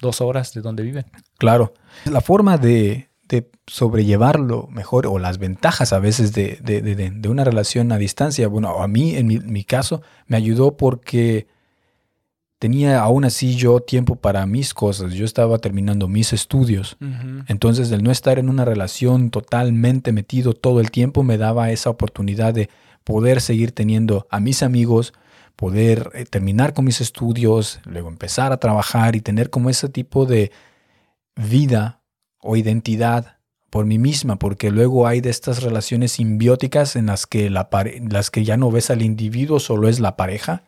[0.01, 1.05] dos horas de donde viven.
[1.37, 1.73] Claro.
[2.05, 7.91] La forma de, de sobrellevarlo mejor o las ventajas a veces de, de, una relación
[7.91, 8.47] a distancia.
[8.47, 11.47] Bueno, a mí, en mi, caso, me ayudó porque
[12.59, 15.13] tenía aún así yo tiempo para mis cosas.
[15.13, 16.95] Yo estaba terminando mis estudios.
[17.47, 21.89] Entonces, el no estar en una relación totalmente metido todo el tiempo me daba esa
[21.89, 22.69] oportunidad de
[23.03, 25.13] poder seguir teniendo a mis amigos,
[25.55, 30.25] poder eh, terminar con mis estudios, luego empezar a trabajar y tener como ese tipo
[30.25, 30.51] de
[31.35, 32.02] vida
[32.43, 33.37] o identidad
[33.69, 37.69] por mí misma, porque luego hay de estas relaciones simbióticas en las que, la
[38.07, 40.61] las que ya no ves al individuo, solo es la pareja,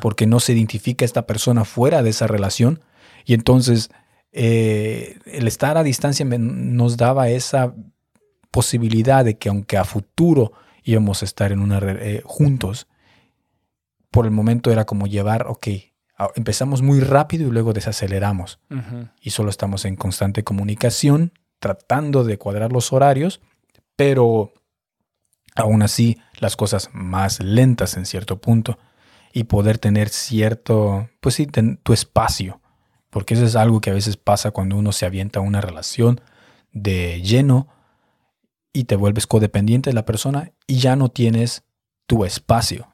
[0.00, 2.80] porque no se identifica esta persona fuera de esa relación.
[3.24, 3.90] Y entonces
[4.30, 7.74] eh, el estar a distancia nos daba esa
[8.50, 10.52] posibilidad de que aunque a futuro
[10.84, 12.86] íbamos a estar en una eh, juntos,
[14.12, 15.66] por el momento era como llevar, ok,
[16.34, 18.60] empezamos muy rápido y luego desaceleramos.
[19.20, 23.40] Y solo estamos en constante comunicación, tratando de cuadrar los horarios,
[23.96, 24.52] pero
[25.54, 28.78] aún así las cosas más lentas en cierto punto
[29.32, 31.46] y poder tener cierto, pues sí,
[31.82, 32.60] tu espacio.
[33.10, 36.20] Porque eso es algo que a veces pasa cuando uno se avienta a una relación
[36.72, 37.68] de lleno
[38.72, 41.64] y te vuelves codependiente de la persona y ya no tienes
[42.06, 42.93] tu espacio.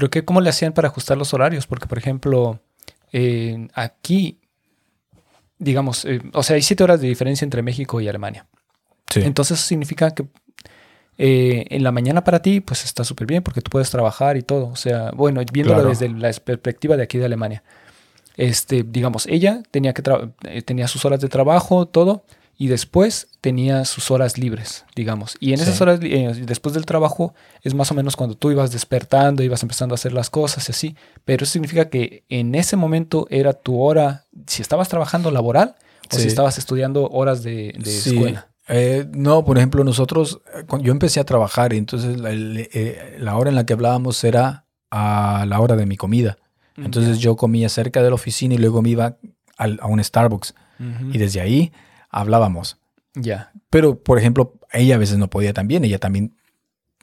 [0.00, 1.66] Pero qué, ¿cómo le hacían para ajustar los horarios?
[1.66, 2.58] Porque, por ejemplo,
[3.74, 4.38] aquí,
[5.58, 8.46] digamos, eh, o sea, hay siete horas de diferencia entre México y Alemania.
[9.14, 10.24] Entonces eso significa que
[11.18, 14.42] eh, en la mañana para ti, pues está súper bien porque tú puedes trabajar y
[14.42, 14.68] todo.
[14.68, 17.62] O sea, bueno, viéndolo desde la perspectiva de aquí de Alemania.
[18.38, 20.02] Este, digamos, ella tenía, que
[20.44, 22.24] eh, tenía sus horas de trabajo, todo
[22.60, 25.38] y después tenía sus horas libres, digamos.
[25.40, 28.70] Y en esas horas, eh, después del trabajo, es más o menos cuando tú ibas
[28.70, 30.96] despertando, ibas empezando a hacer las cosas y así.
[31.24, 35.76] Pero eso significa que en ese momento era tu hora, si estabas trabajando laboral
[36.12, 38.48] o si estabas estudiando horas de, escuela.
[38.68, 40.42] Eh, no, por ejemplo, nosotros,
[40.82, 45.46] yo empecé a trabajar y entonces eh, la, hora en la que hablábamos era a
[45.48, 46.36] la hora de mi comida.
[46.76, 49.16] Entonces yo comía cerca de la oficina y luego me iba
[49.56, 50.54] a un Starbucks.
[51.10, 51.72] Y desde ahí
[52.10, 52.78] hablábamos.
[53.14, 53.52] Ya.
[53.70, 55.84] Pero, por ejemplo, ella a veces no podía también.
[55.84, 56.36] Ella también,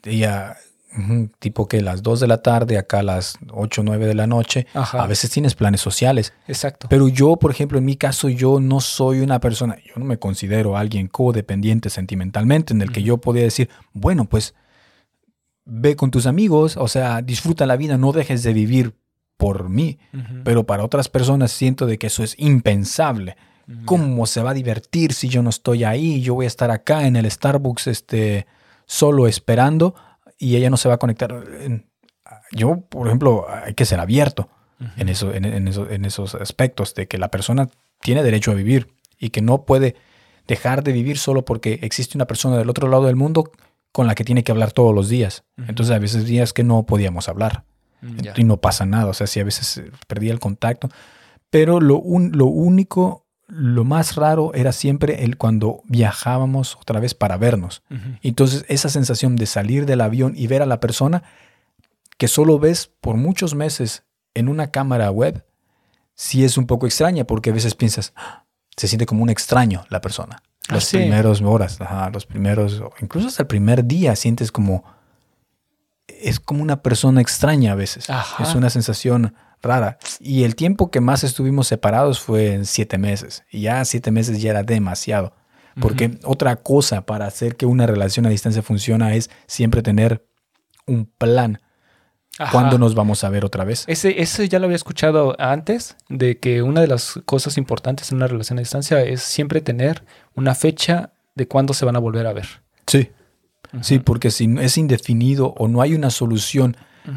[0.04, 0.56] ella,
[1.38, 4.26] tipo que las 2 de la tarde, acá a las 8 o 9 de la
[4.26, 6.32] noche, a veces tienes planes sociales.
[6.46, 6.88] Exacto.
[6.88, 10.18] Pero yo, por ejemplo, en mi caso, yo no soy una persona, yo no me
[10.18, 14.54] considero alguien codependiente sentimentalmente, en el que yo podía decir, bueno, pues
[15.64, 18.94] ve con tus amigos, o sea, disfruta la vida, no dejes de vivir
[19.36, 19.98] por mí,
[20.42, 23.36] pero para otras personas siento de que eso es impensable.
[23.84, 26.22] ¿Cómo se va a divertir si yo no estoy ahí?
[26.22, 28.46] Yo voy a estar acá en el Starbucks este,
[28.86, 29.94] solo esperando
[30.38, 31.34] y ella no se va a conectar.
[32.52, 34.48] Yo, por ejemplo, hay que ser abierto
[34.96, 37.68] en, eso, en, en eso- en esos aspectos de que la persona
[38.00, 39.96] tiene derecho a vivir y que no puede
[40.46, 43.50] dejar de vivir solo porque existe una persona del otro lado del mundo
[43.92, 45.44] con la que tiene que hablar todos los días.
[45.58, 45.66] Ujú.
[45.70, 47.64] Entonces, a veces días que no podíamos hablar
[48.00, 49.06] Mm, y no pasa nada.
[49.06, 50.88] O sea, sí, a veces eh, perdía el contacto.
[51.50, 57.14] Pero lo, un- lo único, lo más raro era siempre el cuando viajábamos otra vez
[57.14, 57.82] para vernos.
[58.22, 61.22] Entonces, esa sensación de salir del avión y ver a la persona
[62.18, 65.44] que solo ves por muchos meses en una cámara web,
[66.14, 68.44] sí es un poco extraña porque a veces piensas, "Ah",
[68.76, 70.42] se siente como un extraño la persona.
[70.68, 70.98] Ah, Los sí.
[70.98, 74.84] primeros horas, ajá, los primeros, incluso hasta el primer día sientes como,
[76.06, 78.10] es como una persona extraña a veces.
[78.10, 78.42] Ajá.
[78.44, 79.98] Es una sensación rara.
[80.20, 83.44] Y el tiempo que más estuvimos separados fue en siete meses.
[83.50, 85.34] Y ya siete meses ya era demasiado.
[85.80, 90.26] Porque otra cosa para hacer que una relación a distancia funcione es siempre tener
[90.86, 91.60] un plan.
[92.36, 92.50] Ajá.
[92.52, 93.84] ¿Cuándo nos vamos a ver otra vez?
[93.86, 98.16] Ese, ese ya lo había escuchado antes, de que una de las cosas importantes en
[98.16, 102.26] una relación a distancia es siempre tener una fecha de cuándo se van a volver
[102.26, 102.46] a ver.
[102.86, 103.10] Sí.
[103.82, 106.76] Sí, porque si no- es indefinido o no hay una solución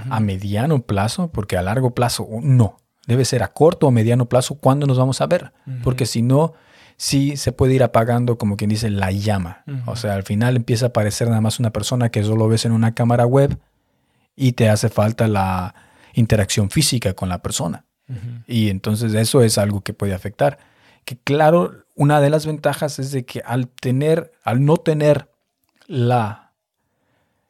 [0.10, 2.77] a mediano plazo, porque a largo plazo no,
[3.08, 6.54] debe ser a corto o mediano plazo cuándo nos vamos a ver, porque si no,
[6.97, 9.63] sí se puede ir apagando como quien dice la llama.
[9.86, 12.71] O sea, al final empieza a aparecer nada más una persona que solo ves en
[12.71, 13.58] una cámara web
[14.36, 15.75] y te hace falta la
[16.13, 17.86] interacción física con la persona.
[18.45, 20.60] Y entonces eso es algo que puede afectar.
[21.06, 25.32] Que claro, una de las ventajas es de que al tener, al no tener
[25.88, 26.51] la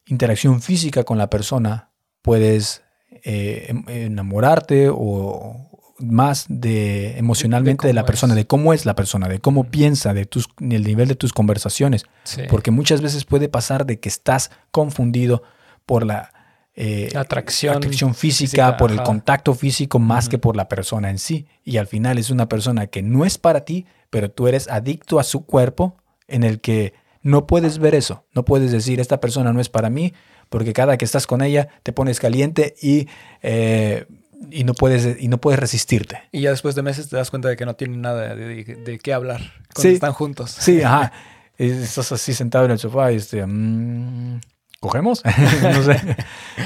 [0.05, 1.90] interacción física con la persona,
[2.21, 2.83] puedes
[3.23, 5.67] eh, em- enamorarte o
[5.99, 8.37] más de emocionalmente de, la persona, es.
[8.37, 12.05] de cómo es la persona, de cómo piensa, de tus, el nivel de tus conversaciones.
[12.23, 12.41] Sí.
[12.49, 15.43] Porque muchas veces puede pasar de que estás confundido
[15.85, 16.31] por la
[16.73, 21.19] eh, Atracción atracción física, física, por el contacto físico más que por la persona en
[21.19, 21.47] sí.
[21.63, 25.19] Y al final es una persona que no es para ti, pero tú eres adicto
[25.19, 28.25] a su cuerpo en el que no puedes ver eso.
[28.33, 30.13] No puedes decir, esta persona no es para mí,
[30.51, 33.07] porque cada que estás con ella te pones caliente y,
[33.41, 34.05] eh,
[34.51, 36.19] y, no, puedes, y no puedes resistirte.
[36.31, 38.75] Y ya después de meses te das cuenta de que no tienen nada de, de-
[38.75, 39.39] de qué hablar
[39.73, 39.93] cuando Sí.
[39.95, 40.51] están juntos.
[40.51, 41.11] Sí, ajá.
[41.57, 44.39] Y Estás así sentado en el sofá y este, mm,
[44.79, 45.21] ¿cogemos?
[45.61, 46.17] no sé.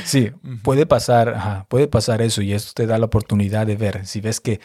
[0.06, 0.32] Sí,
[0.63, 4.06] puede pasar, ajá, puede pasar eso y eso te da la oportunidad de ver.
[4.08, 4.62] Si ves que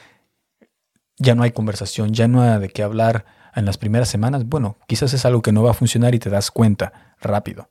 [1.19, 4.77] ya no hay conversación, ya no hay de qué hablar en las primeras semanas, bueno,
[4.87, 7.69] quizás es algo que no va a funcionar y te das cuenta rápido.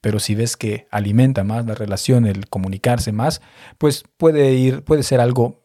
[0.00, 3.40] Pero si ves que alimenta más la relación, el comunicarse más,
[3.78, 5.64] pues puede ir, puede ser algo,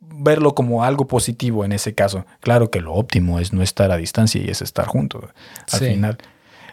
[0.00, 2.26] verlo como algo positivo en ese caso.
[2.40, 5.24] Claro que lo óptimo es no estar a distancia y es estar juntos
[5.72, 5.86] al Sí.
[5.86, 6.18] final.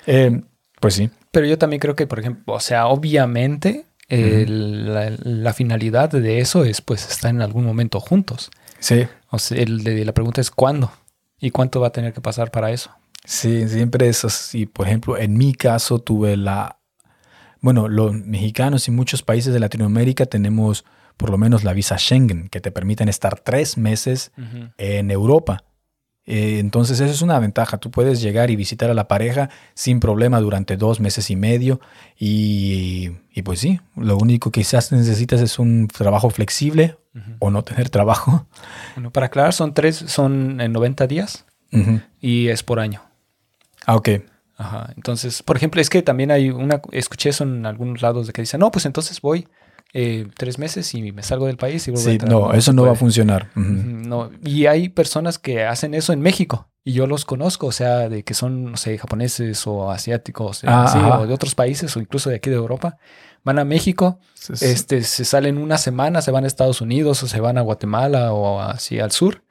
[0.05, 0.41] Eh,
[0.79, 1.09] pues sí.
[1.31, 6.39] Pero yo también creo que, por ejemplo, o sea, obviamente eh, la, la finalidad de
[6.39, 8.51] eso es pues estar en algún momento juntos.
[8.79, 10.91] Sí, O sea, el de, la pregunta es cuándo
[11.43, 12.89] y cuánto va a tener que pasar para eso.
[13.25, 14.65] sí, siempre es así.
[14.65, 16.79] Por ejemplo, en mi caso tuve la...
[17.59, 20.85] Bueno, los mexicanos y muchos países de Latinoamérica tenemos
[21.17, 24.31] por lo menos la visa Schengen, que te permiten estar tres meses
[24.77, 25.65] en Europa.
[26.25, 27.77] Eh, entonces, eso es una ventaja.
[27.77, 31.81] Tú puedes llegar y visitar a la pareja sin problema durante dos meses y medio.
[32.17, 36.97] Y, y pues sí, lo único que quizás necesitas es un trabajo flexible
[37.39, 38.47] o no tener trabajo.
[38.95, 41.45] Bueno, para aclarar, son tres, son en 90 días
[42.21, 43.01] y es por año.
[43.87, 44.09] Ah, ok.
[44.55, 44.93] Ajá.
[44.95, 48.43] Entonces, por ejemplo, es que también hay una, escuché eso en algunos lados de que
[48.43, 49.47] dicen, no, pues entonces voy
[49.93, 52.31] eh, tres meses y me salgo del país y vuelvo a Sí, entrar".
[52.31, 53.49] no, eso no va a funcionar.
[53.55, 58.09] No, y hay personas que hacen eso en México y yo los conozco, o sea,
[58.09, 61.99] de que son, no sé, japoneses o asiáticos, eh, Ah, o de otros países o
[61.99, 62.97] incluso de aquí de Europa.
[63.45, 64.65] Van a México, Sí, sí.
[64.65, 68.33] este, se salen una semana, se van a Estados Unidos o se van a Guatemala
[68.33, 69.43] o así al sur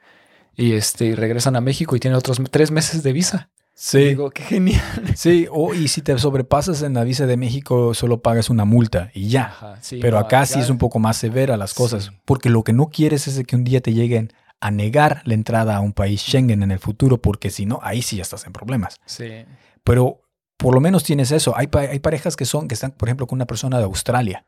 [0.55, 3.49] y este, y regresan a México y tienen otros tres meses de visa.
[3.75, 4.81] Sí, Digo, qué genial.
[5.15, 5.47] sí.
[5.51, 9.29] O, y si te sobrepasas en la visa de México, solo pagas una multa y
[9.29, 9.45] ya.
[9.45, 12.11] Ajá, sí, Pero no, acá sí es un poco más severa las cosas, Sí.
[12.25, 15.75] porque lo que no quieres es que un día te lleguen a negar la entrada
[15.75, 18.53] a un país Schengen en el futuro, porque si no, ahí sí ya estás en
[18.53, 18.95] problemas.
[19.05, 19.43] Sí.
[19.83, 20.21] Pero
[20.57, 21.57] por lo menos tienes eso.
[21.57, 24.45] Hay, pa- hay parejas que son, que están, por ejemplo, con una persona de Australia.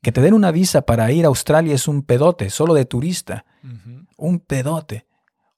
[0.00, 3.44] Que te den una visa para ir a Australia es un pedote, solo de turista.
[4.16, 5.06] Un pedote.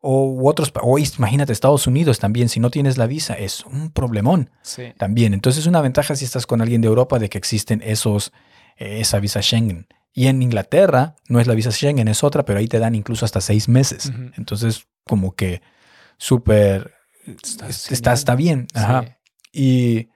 [0.02, 4.50] O otros, o imagínate Estados Unidos también, si no tienes la visa, es un problemón
[4.62, 4.94] Sí.
[4.96, 5.34] también.
[5.34, 8.32] Entonces es una ventaja si estás con alguien de Europa de que existen esos,
[8.78, 9.88] eh, esa visa Schengen.
[10.12, 13.24] Y en Inglaterra no es la visa Schengen, es otra, pero ahí te dan incluso
[13.26, 14.10] hasta seis meses.
[14.38, 15.60] Entonces, como que
[16.16, 16.94] súper...
[17.26, 18.66] Está Está, bien.
[18.74, 19.02] Ajá.
[19.02, 19.08] Sí.
[19.52, 20.08] Y...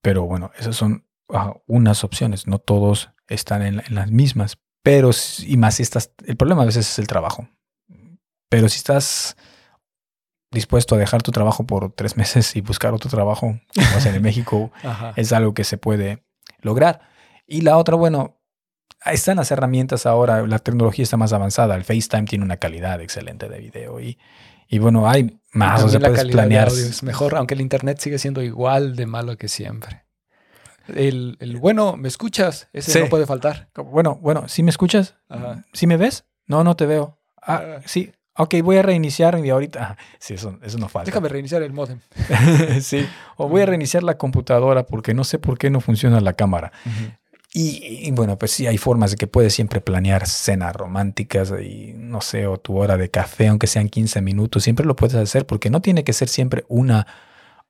[0.00, 2.46] Pero bueno, esas son ajá, unas opciones.
[2.46, 4.58] No todos están en, en las mismas.
[4.82, 5.10] Pero,
[5.44, 6.12] y más si estás...
[6.24, 7.48] El problema a veces es el trabajo.
[8.48, 9.36] Pero si estás
[10.50, 14.22] dispuesto a dejar tu trabajo por tres meses y buscar otro trabajo, como hacen en
[14.22, 14.70] México,
[15.16, 16.24] es algo que se puede
[16.62, 17.00] lograr.
[17.46, 18.36] Y la otra, bueno,
[19.04, 23.48] están las herramientas ahora, la tecnología está más avanzada, el FaceTime tiene una calidad excelente
[23.48, 24.18] de video y,
[24.68, 26.68] y bueno, hay más, o sea, la puedes planear.
[26.68, 30.04] es mejor, aunque el internet sigue siendo igual de malo que siempre.
[30.88, 32.68] El, el bueno, ¿me escuchas?
[32.72, 33.00] Ese Sí.
[33.00, 33.68] no puede faltar.
[33.74, 35.16] Bueno, bueno, ¿sí me escuchas?
[35.28, 35.64] Ajá.
[35.74, 36.24] ¿Sí me ves?
[36.46, 37.18] No, no te veo.
[37.42, 37.80] Ah, Ah.
[37.84, 38.12] sí.
[38.38, 39.80] Ok, voy a reiniciar y ahorita.
[39.82, 41.06] ah, Sí, eso, eso no falta.
[41.06, 41.98] Déjame reiniciar el modem.
[42.80, 43.06] sí.
[43.36, 46.72] O voy a reiniciar la computadora porque no sé por qué no funciona la cámara.
[47.52, 51.94] Y, y bueno, pues sí, hay formas de que puedes siempre planear cenas románticas y
[51.96, 55.46] no sé, o tu hora de café, aunque sean 15 minutos, siempre lo puedes hacer
[55.46, 57.06] porque no tiene que ser siempre una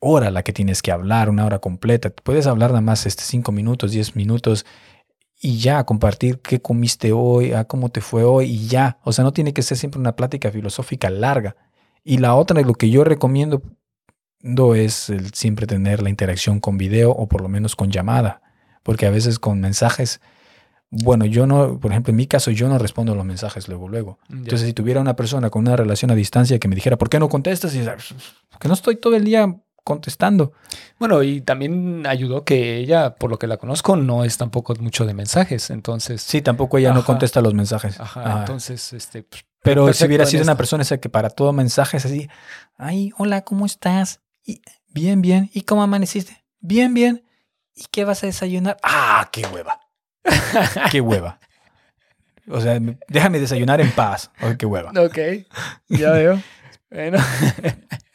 [0.00, 2.10] hora la que tienes que hablar, una hora completa.
[2.10, 4.66] Puedes hablar nada más este 5 minutos, 10 minutos
[5.40, 8.98] y ya compartir qué comiste hoy, ah, cómo te fue hoy y ya.
[9.04, 11.56] O sea, no tiene que ser siempre una plática filosófica larga.
[12.04, 13.62] Y la otra, lo que yo recomiendo
[14.40, 18.42] no es el siempre tener la interacción con video o por lo menos con llamada
[18.88, 20.22] porque a veces con mensajes,
[20.88, 24.18] bueno, yo no, por ejemplo, en mi caso, yo no respondo los mensajes luego, luego.
[24.30, 24.36] Ya.
[24.36, 27.18] Entonces, si tuviera una persona con una relación a distancia que me dijera, ¿por qué
[27.18, 27.74] no contestas?
[27.74, 29.54] Y que no estoy todo el día
[29.88, 30.52] contestando.
[30.98, 35.06] Bueno, y también ayudó que ella, por lo que la conozco, no es tampoco mucho
[35.06, 35.70] de mensajes.
[35.70, 37.98] Entonces, Sí, tampoco ella no contesta los mensajes.
[37.98, 38.40] ajá, Ajá.
[38.40, 42.04] entonces, este, pues, Pero si hubiera sido una persona esa que para todo mensaje es
[42.04, 42.28] así,
[42.76, 44.20] ay, hola, ¿cómo estás?
[44.44, 45.50] Y, bien, bien.
[45.54, 46.44] ¿Y cómo amaneciste?
[46.60, 47.24] Bien, bien.
[47.74, 48.76] ¿Y qué vas a desayunar?
[48.82, 49.80] Ah, qué hueva.
[50.90, 51.40] qué hueva.
[52.50, 54.30] O sea, déjame desayunar en paz.
[54.42, 54.90] Oh, qué hueva.
[55.00, 55.18] Ok,
[55.88, 56.42] ya veo.
[56.90, 57.18] Bueno,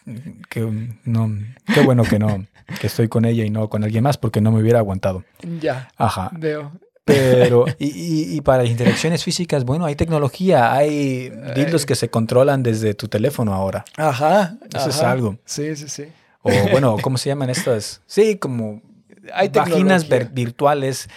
[0.49, 0.61] Que,
[1.05, 1.31] no,
[1.73, 2.45] qué bueno que no,
[2.79, 5.23] que estoy con ella y no con alguien más porque no me hubiera aguantado.
[5.61, 6.29] ya Ajá.
[6.33, 6.71] veo.
[7.05, 12.63] Pero, y, y- y para interacciones físicas, bueno, hay tecnología, hay dildos que se controlan
[12.63, 13.83] desde tu teléfono ahora.
[13.97, 14.57] Ajá.
[14.73, 15.37] Eso es algo.
[15.45, 16.03] Sí, sí, sí.
[16.41, 18.01] O bueno, ¿cómo se llaman estas?
[18.05, 18.81] Sí, como
[19.33, 21.09] Hay vaginas virtuales.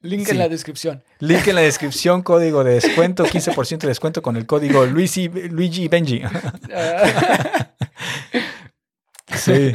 [0.00, 0.30] Link sí.
[0.32, 1.02] en la descripción.
[1.18, 5.88] Link en la descripción, código de descuento, 15% de descuento con el código Luigi, Luigi
[5.88, 6.22] Benji.
[6.74, 7.68] Ah,
[9.36, 9.72] Sí.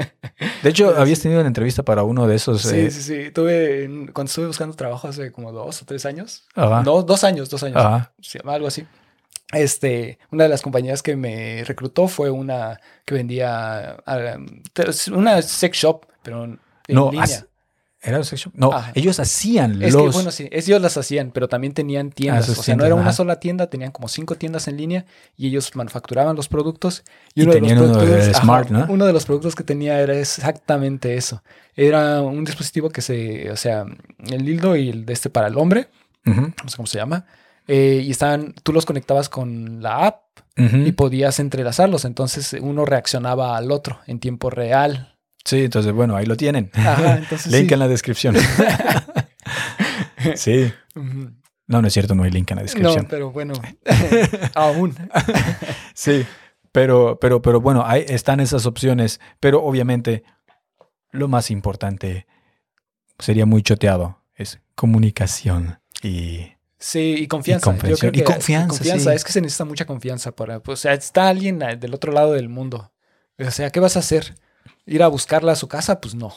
[0.64, 2.64] De hecho, habías tenido una entrevista para uno de esos.
[2.64, 3.32] sí, eh, sí, sí.
[3.32, 6.46] Tuve, cuando estuve buscando trabajo hace como dos o tres años.
[6.56, 6.82] Ajá.
[6.84, 7.78] No, dos años, dos años.
[7.78, 8.14] Ajá.
[8.20, 8.86] se llama algo así.
[9.52, 14.38] Este, una de las compañías que me reclutó fue una que vendía ah,
[15.14, 17.24] una sex shop, pero en No, línea.
[17.24, 17.46] as-
[18.06, 18.54] ¿Era un sex shop?
[18.56, 18.92] No, Ajá.
[18.96, 20.04] ellos hacían Es los.
[20.04, 22.46] que, bueno, sí, ellos las hacían, pero también tenían tiendas.
[22.48, 25.06] sus o sea, no era una sola tienda, tenían como cinco tiendas en línea
[25.38, 27.04] y ellos manufacturaban los productos.
[27.34, 28.90] Y uno de los tenían uno de productos-.
[28.90, 31.44] Uno de los productos que tenía era exactamente eso.
[31.76, 33.86] Era un dispositivo que se, o sea,
[34.30, 35.88] el dildo y el de este para el hombre,
[36.26, 37.26] no sé cómo se llama.
[37.68, 40.24] eh, y estaban, tú los conectabas con la app
[40.56, 42.06] y podías entrelazarlos.
[42.06, 45.13] Entonces uno reaccionaba al otro en tiempo real.
[45.46, 46.72] Sí, entonces, bueno, ahí lo tienen.
[46.74, 47.74] Ajá, entonces link sí.
[47.74, 48.36] en la descripción.
[50.36, 50.72] sí.
[51.68, 53.04] No, no es cierto, no hay link en la descripción.
[53.04, 53.54] No, pero bueno,
[54.56, 54.96] aún.
[55.94, 56.26] Sí,
[56.72, 59.20] pero, pero, pero bueno, ahí están esas opciones.
[59.40, 60.24] Pero obviamente,
[61.12, 62.26] lo más importante
[63.20, 64.20] sería muy choteado.
[64.36, 66.54] Es comunicación y
[66.84, 67.74] Sí, y confianza.
[67.82, 67.88] Y.
[67.88, 69.12] Yo creo Y confianza, confianza.
[69.12, 69.16] sí.
[69.16, 72.34] Es que se necesita mucha confianza para, pues, o sea, está alguien del otro lado
[72.34, 72.92] del mundo.
[73.40, 74.36] O sea, ¿qué vas a hacer?
[74.86, 76.00] ¿Ir a buscarla a su casa?
[76.02, 76.34] Pues no.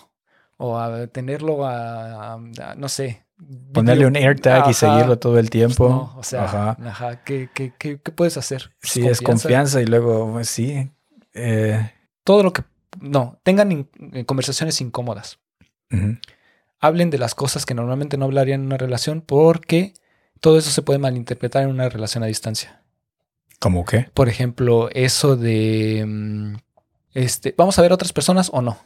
[0.56, 3.24] O a tenerlo a, a- a- no sé.
[3.72, 5.88] ponerle un AirTag Ajá, y seguirlo todo el pues tiempo.
[5.90, 6.76] no, o sea, Ajá.
[6.88, 8.72] ajá, ¿qué, qué, qué, qué puedes hacer?
[8.80, 10.90] Pues Sí, es confianza y luego, pues, sí.
[11.34, 11.92] eh,
[12.24, 12.64] Todo lo que...
[13.00, 15.38] No, tengan in- eh, conversaciones incómodas.
[16.80, 19.92] hablen de las cosas que normalmente no hablarían en una relación porque
[20.40, 22.82] todo eso se puede malinterpretar en una relación a distancia.
[23.58, 24.08] ¿Cómo qué?
[24.14, 26.56] Por ejemplo, eso de, mm,
[27.24, 28.78] este, vamos a ver otras personas o no.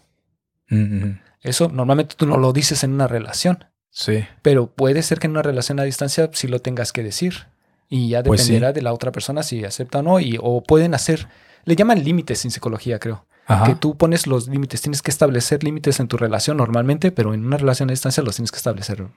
[0.69, 1.15] Mm, ujú.
[1.43, 4.25] Eso normalmente tú no lo dices en una relación, Sí.
[4.43, 7.47] pero puede ser que en una relación a distancia sí lo tengas que decir.
[7.89, 8.49] Y ya Pues sí.
[8.53, 10.21] dependerá de la otra persona si acepta o no.
[10.21, 11.27] Y, o pueden hacer,
[11.65, 13.27] le llaman límites en psicología, creo.
[13.47, 13.65] Ajá.
[13.65, 17.45] Que tú pones los límites, tienes que establecer límites en tu relación normalmente, pero en
[17.45, 19.09] una relación a distancia los tienes que establecer,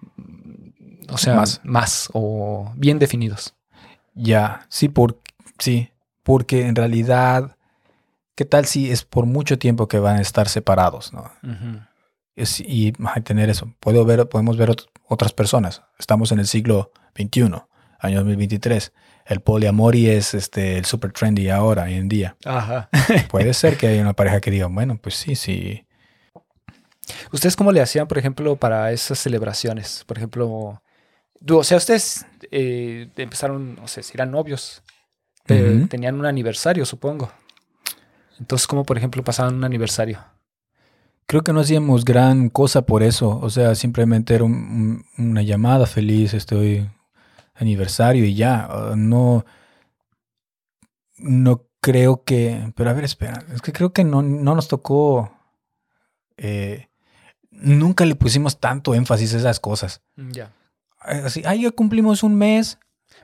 [1.10, 1.62] o sea, Más.
[1.64, 3.54] más, o bien definidos.
[4.16, 5.20] Ya, sí, por,
[5.60, 5.90] sí,
[6.24, 7.58] porque en realidad,
[8.36, 11.32] ¿qué tal si es por mucho tiempo que van a estar separados, no?
[12.36, 13.74] Es- y ay, tener eso.
[13.80, 15.84] Puedo ver, podemos ver ot- otras personas.
[16.00, 17.66] Estamos en el siglo XXI,
[18.00, 18.92] año 2023.
[19.26, 22.36] El poliamor es este, el super trendy ahora, hoy en día.
[22.44, 22.90] Ajá.
[23.30, 25.86] Puede ser que haya una pareja que diga, bueno, pues sí, sí.
[27.32, 30.04] ¿Ustedes cómo le hacían, por ejemplo, para esas celebraciones?
[30.08, 30.82] Por ejemplo,
[31.50, 34.82] o sea, ustedes eh, empezaron, no sé, si eran novios,
[35.48, 37.32] eh, tenían un aniversario, supongo.
[38.44, 40.20] Entonces, ¿cómo, por ejemplo, pasaban un aniversario?
[41.28, 43.40] Creo que no hacíamos gran cosa por eso.
[43.42, 46.86] O sea, simplemente era un- un- una llamada feliz, estoy
[47.56, 48.68] aniversario y ya.
[48.92, 49.46] Uh, No,
[51.18, 52.74] no creo que.
[52.76, 53.44] Pero a ver, espera.
[53.54, 55.32] Es que creo que no, no nos tocó.
[56.36, 56.90] eh,
[57.52, 60.02] nunca le pusimos tanto énfasis a esas cosas.
[60.18, 60.52] Ya.
[61.08, 62.78] Eh, Así, ay, ya cumplimos un mes.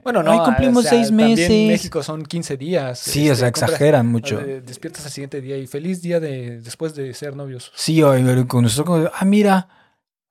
[0.03, 0.31] Bueno, no.
[0.31, 1.49] Ay, cumplimos seis también meses.
[1.49, 2.99] En México son 15 días.
[2.99, 4.39] Sí, o sea, compras- exageran mucho.
[4.39, 7.71] eh, despiertas al siguiente día y feliz día de después de ser novios.
[7.75, 9.67] Sí, pero con nosotros, como, ah, mira,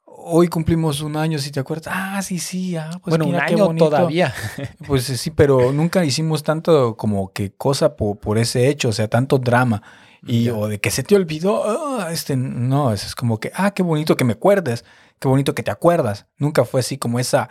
[0.05, 1.87] hoy cumplimos un año, si te acuerdas.
[1.97, 4.35] Ah, sí, sí, ah, pues bueno, un mira año todavía.
[4.87, 9.09] Pues sí, pero nunca hicimos tanto como que cosa por, por ese hecho, o sea,
[9.09, 9.83] tanto drama.
[10.27, 13.85] Y o de que se te olvidó, ah, este, no, es como que, ah, qué
[13.85, 14.85] bonito que me acuerdes,
[15.21, 16.27] qué bonito que te acuerdas.
[16.39, 17.49] Nunca fue así como esa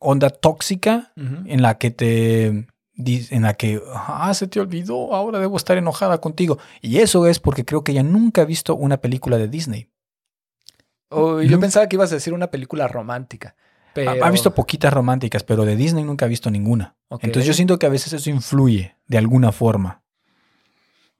[0.00, 5.56] onda tóxica en la que te en la que ah se te olvidó ahora debo
[5.56, 9.38] estar enojada contigo y eso es porque creo que ella nunca ha visto una película
[9.38, 9.88] de Disney.
[11.10, 13.56] Oh, yo pensaba que ibas a decir una película romántica.
[13.94, 14.10] Pero...
[14.10, 16.96] ha, ha visto poquitas románticas pero de Disney nunca ha visto ninguna.
[17.10, 19.99] Entonces yo siento que a veces eso influye de alguna forma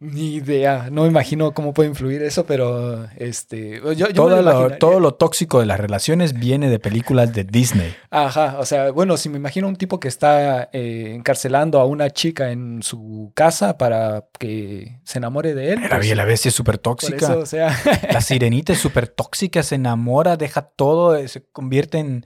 [0.02, 0.88] Ni idea.
[0.90, 3.82] No me imagino cómo puede influir eso, pero este.
[3.82, 7.44] Yo, yo me todo lo todo lo tóxico de las relaciones viene de películas de
[7.44, 8.56] Disney Ajá.
[8.58, 12.50] O sea, bueno, si me imagino un tipo que está eh, encarcelando a una chica
[12.50, 15.82] en su casa para que se enamore de él.
[15.82, 17.76] la pues, la Bestia es súper por tóxica eso, o sea.
[18.10, 22.24] la sirenita es súper tóxica se enamora deja todo eh, se convierte en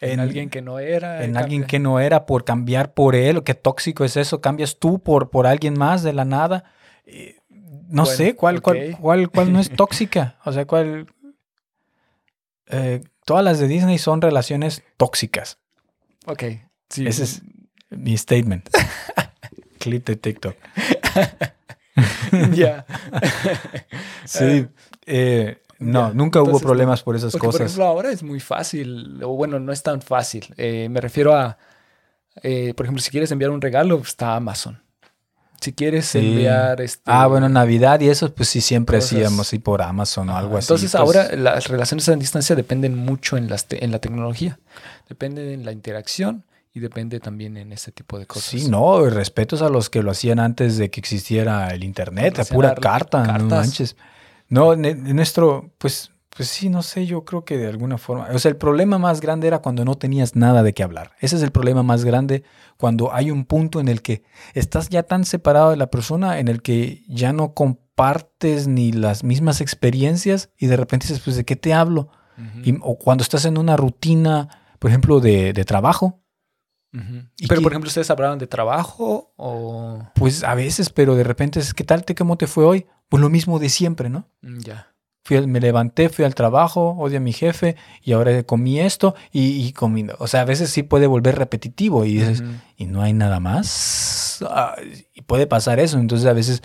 [0.00, 1.24] en alguien que no era.
[1.24, 3.42] en alguien que no era por cambiar por él.
[3.42, 4.42] Qué tóxico es eso.
[4.42, 6.64] Cambias tú por, por alguien más de la nada.
[7.06, 9.00] Eh, No Bueno, sé cuál, cuál, ok.
[9.00, 10.36] cuál, cuál no es tóxica.
[10.44, 11.06] O sea, cuál.
[12.66, 15.58] eh, todas las de Disney son relaciones tóxicas.
[16.26, 16.42] Ok.
[16.88, 17.06] Sí.
[17.06, 17.42] Ese es
[17.90, 18.68] mi statement.
[19.78, 20.56] Clip de TikTok.
[22.52, 22.84] ya.
[24.24, 24.66] Sí.
[25.06, 27.66] eh, no, nunca hubo problemas por esas Porque, por cosas.
[27.66, 30.46] ejemplo, ahora es muy fácil, o bueno, no es tan fácil.
[30.56, 31.58] Eh, me refiero a,
[32.42, 34.82] eh, por ejemplo, si quieres enviar un regalo, está Amazon.
[35.64, 36.18] Si quieres Sí.
[36.18, 37.02] enviar este.
[37.06, 39.12] Ah, bueno, Navidad y eso, pues sí, siempre cosas.
[39.12, 40.66] hacíamos así por Amazon o algo así.
[40.66, 44.58] Entonces pues, ahora las relaciones a distancia dependen mucho en, las te- en la tecnología.
[45.08, 46.44] Depende en la interacción
[46.74, 48.50] y depende también en ese tipo de cosas.
[48.50, 52.44] Sí, no, respetos a los que lo hacían antes de que existiera el internet, a
[52.44, 53.48] pura ar- carta, no cartas.
[53.48, 53.96] manches.
[54.48, 58.48] No, nuestro, pues, pues sí, no sé, yo creo que de alguna forma, o sea,
[58.50, 61.12] el problema más grande era cuando no tenías nada de qué hablar.
[61.20, 62.42] Ese es el problema más grande
[62.76, 64.22] cuando hay un punto en el que
[64.54, 69.22] estás ya tan separado de la persona, en el que ya no compartes ni las
[69.24, 72.08] mismas experiencias y de repente dices, pues, ¿de qué te hablo?
[72.64, 74.48] Y- o cuando estás en una rutina,
[74.80, 76.20] por ejemplo, de, de trabajo,
[76.92, 77.28] ujú.
[77.38, 80.02] ¿y Pero, por ejemplo, ¿ustedes hablaban de trabajo o...?
[80.16, 82.86] Pues a veces, pero de repente es, ¿qué tal te cómo te fue hoy?
[83.08, 84.28] Pues lo mismo de siempre, ¿no?
[84.42, 84.93] Mm, Ya.
[85.24, 89.66] Fui, me levanté, fui al trabajo, odio a mi jefe y ahora comí esto y,
[89.66, 90.06] y comí.
[90.18, 92.42] O sea, a veces sí puede volver repetitivo y dices.
[92.76, 94.44] ¿y no hay nada más?
[94.48, 94.76] Ah,
[95.14, 95.98] y puede pasar eso.
[95.98, 96.62] Entonces a veces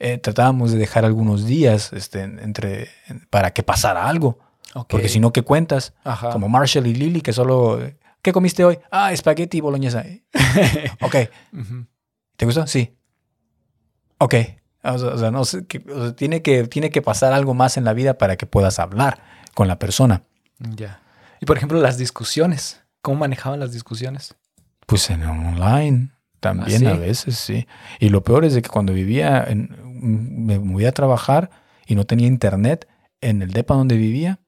[0.00, 2.88] eh, tratábamos de dejar algunos días este, entre,
[3.30, 4.40] para que pasara algo.
[4.74, 4.88] Ok.
[4.88, 5.94] Porque si no, ¿qué cuentas?
[6.02, 6.30] Ajá.
[6.30, 7.80] Como Marshall y Lily, que solo...
[8.22, 8.80] ¿Qué comiste hoy?
[8.90, 10.04] Ah, espagueti y boloñesa.
[11.00, 11.16] ok.
[12.36, 12.66] ¿Te gustó?
[12.66, 12.92] Sí.
[14.18, 14.34] Ok.
[14.82, 17.54] O sea, o sea, no sé, que- o sea, tiene, que, tiene que pasar algo
[17.54, 19.22] más en la vida para que puedas hablar
[19.54, 20.22] con la persona.
[20.58, 21.00] Ya.
[21.40, 22.80] Y por ejemplo, las discusiones.
[23.02, 24.34] ¿Cómo manejaban las discusiones?
[24.86, 26.10] Pues en online
[26.40, 27.66] también ¿Ah, a veces, sí.
[28.00, 29.74] Y lo peor es de que cuando vivía, en,
[30.46, 31.50] me moví a trabajar
[31.86, 32.86] y no tenía internet
[33.20, 34.38] en el depa donde vivía,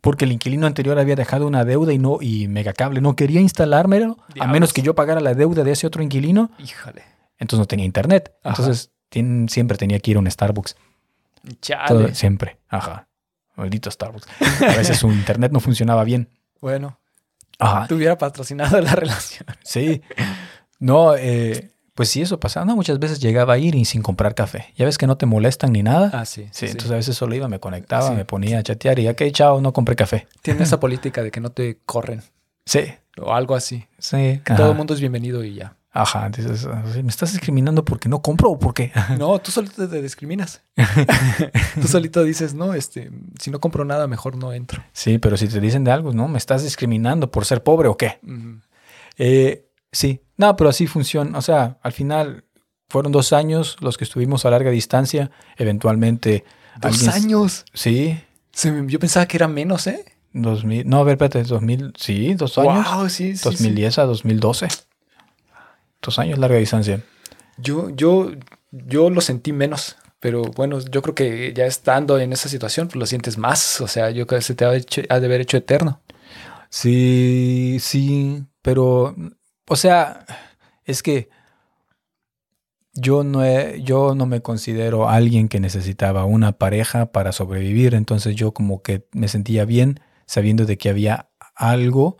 [0.00, 4.18] porque el inquilino anterior había dejado una deuda y no y Megacable no quería instalármelo,
[4.38, 7.02] a menos que yo pagara la deuda de ese otro inquilino, Híjole.
[7.38, 8.34] entonces no tenía internet.
[8.44, 8.50] Ajá.
[8.62, 10.76] Entonces tien- siempre tenía que ir a un Starbucks.
[11.60, 11.86] Chale.
[11.88, 12.58] Todo- siempre.
[12.68, 13.06] Ajá.
[13.56, 14.26] Maldito Starbucks.
[14.62, 16.28] A veces su internet no funcionaba bien.
[16.60, 16.98] Bueno,
[17.58, 17.86] Ajá.
[17.86, 19.44] te hubiera patrocinado la relación.
[19.62, 20.02] Sí.
[20.80, 22.66] No, eh, pues sí, eso pasaba.
[22.66, 24.72] No, muchas veces llegaba a ir y sin comprar café.
[24.76, 26.10] Ya ves que no te molestan ni nada.
[26.12, 26.48] Ah, sí.
[26.50, 28.14] sí, entonces a veces solo iba, me conectaba, Sí.
[28.14, 30.26] me ponía a chatear y ya que chao, no compré café.
[30.42, 32.22] Tiene esa política de que no te corren.
[32.66, 32.80] Sí,
[33.18, 33.86] O algo así.
[33.98, 34.40] Sí.
[34.44, 35.76] Que todo el mundo es bienvenido y ya.
[35.96, 38.90] Ajá, dices, ¿me estás discriminando porque no compro o por qué?
[39.16, 40.60] No, tú solito te discriminas.
[41.80, 44.82] tú solito dices, no, este, si no compro nada, mejor no entro.
[44.92, 47.96] Sí, pero si te dicen de algo, no, me estás discriminando por ser pobre o
[47.96, 48.18] qué.
[49.18, 51.38] eh, sí, no, pero así funciona.
[51.38, 52.44] O sea, al final
[52.88, 55.30] fueron dos años los que estuvimos a larga distancia.
[55.56, 56.44] Eventualmente.
[56.80, 57.66] ¿Dos años?
[57.72, 58.18] Sí.
[58.88, 60.04] yo pensaba que era menos, ¿eh?
[60.32, 62.84] 2000, no, a ver, espérate, 2000, sí, dos años.
[62.92, 63.44] Wow, sí, sí.
[63.44, 64.66] 2010 a 2012
[66.18, 67.02] años larga distancia.
[67.58, 68.32] Yo, yo,
[68.70, 72.96] yo lo sentí menos, pero bueno, yo creo que ya estando en esa situación, pues
[72.96, 73.80] lo sientes más.
[73.80, 76.00] O sea, yo creo que se te ha, ha de haber hecho eterno.
[76.70, 79.14] Sí, sí, pero,
[79.68, 80.24] o sea,
[80.84, 81.28] es que
[82.94, 88.34] yo no, he, yo no me considero alguien que necesitaba una pareja para sobrevivir, entonces
[88.36, 92.16] yo como que me sentía bien sabiendo de que había algo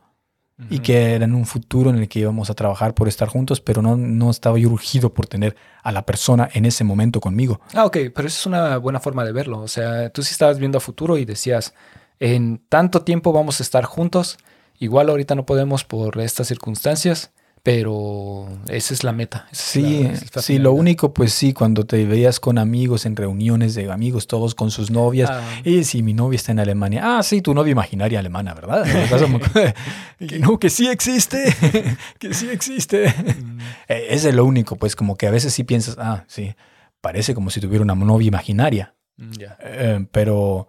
[0.71, 3.61] y que era en un futuro en el que íbamos a trabajar por estar juntos,
[3.61, 7.61] pero no, no estaba yo urgido por tener a la persona en ese momento conmigo.
[7.75, 9.61] Ah, ok, pero esa es una buena forma de verlo.
[9.61, 11.75] O sea, tú sí estabas viendo a futuro y decías,
[12.21, 14.39] en tanto tiempo vamos a estar juntos,
[14.79, 17.33] igual ahorita no podemos por estas circunstancias,
[17.65, 19.49] pero esa es la meta.
[19.51, 20.07] sí,
[20.37, 24.55] sí, lo único, pues sí, cuando te veías con amigos en reuniones de amigos, todos
[24.55, 25.43] con sus novias, ah.
[25.65, 28.85] y si mi novia está en Alemania, ah, sí, tu novia imaginaria alemana, ¿verdad?
[30.19, 31.57] que no, que sí existe,
[32.19, 33.09] que sí existe.
[33.09, 33.59] Mm.
[33.89, 36.55] Eh, ese es lo único, pues como que a veces sí piensas, ah, sí,
[37.01, 38.95] parece como si tuviera una novia imaginaria.
[39.17, 40.69] Mm, eh, pero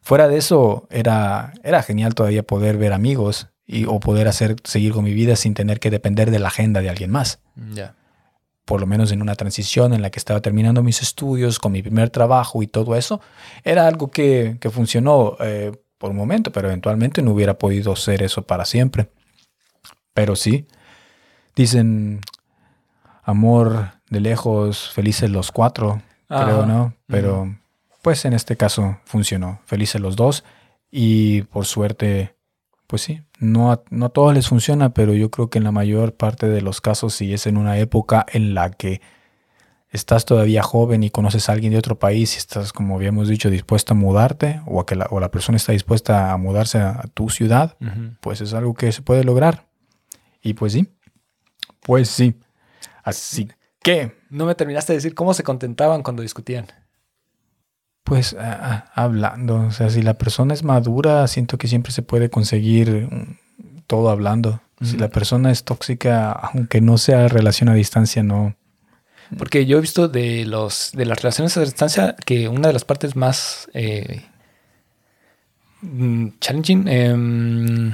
[0.00, 4.92] fuera de eso, era, era genial todavía poder ver amigos y, o poder hacer, seguir
[4.92, 7.40] con mi vida sin tener que depender de la agenda de alguien más.
[7.72, 7.94] Ya.
[8.64, 11.82] Por lo menos en una transición en la que estaba terminando mis estudios, con mi
[11.82, 13.20] primer trabajo y todo eso,
[13.64, 18.22] era algo que, que funcionó eh, por un momento, pero eventualmente no hubiera podido ser
[18.22, 19.08] eso para siempre.
[20.14, 20.66] Pero sí,
[21.54, 22.20] dicen
[23.22, 26.94] amor de lejos, felices los cuatro, creo, ¿no?
[27.06, 27.56] Pero
[28.02, 30.44] pues en este caso funcionó, felices los dos
[30.90, 32.35] y por suerte
[32.86, 36.14] pues sí, no a, no todos les funciona, pero yo creo que en la mayor
[36.14, 39.00] parte de los casos, si es en una época en la que
[39.90, 43.50] estás todavía joven y conoces a alguien de otro país y estás, como habíamos dicho,
[43.50, 47.04] dispuesto a mudarte o, a que la, o la persona está dispuesta a mudarse a,
[47.14, 47.76] tu ciudad,
[48.20, 49.66] pues es algo que se puede lograr.
[50.42, 50.88] Y pues sí,
[51.80, 52.34] pues sí.
[53.02, 53.48] Así
[53.82, 54.16] que...
[54.30, 56.66] No me terminaste de decir cómo se contentaban cuando discutían.
[58.06, 58.36] Pues
[58.94, 63.36] hablando, o sea, si la persona es madura, siento que siempre se puede conseguir mm,
[63.88, 64.60] todo hablando.
[64.80, 68.54] Si la persona es tóxica, aunque no sea relación a distancia, no.
[69.36, 72.84] Porque yo he visto de los de las relaciones a distancia que una de las
[72.84, 74.22] partes más eh,
[75.80, 77.92] mm, challenging, eh,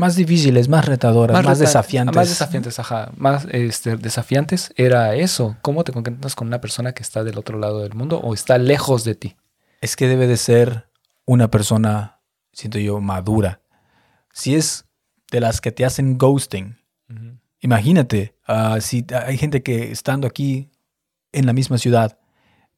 [0.00, 2.16] más difíciles, más retadoras, más, desafiantes.
[2.16, 3.12] Más desafiantes, ajá.
[3.16, 5.56] Más este, desafiantes era eso.
[5.60, 8.58] ¿Cómo te contentas con una persona que está del otro lado del mundo o está
[8.58, 9.36] lejos de ti?
[9.80, 10.88] Es que debe de ser
[11.26, 12.20] una persona,
[12.52, 13.60] siento yo, madura.
[14.32, 14.86] Si es
[15.30, 16.78] de las que te hacen ghosting,
[17.60, 20.70] imagínate, ah, si hay gente que estando aquí
[21.32, 22.18] en la misma ciudad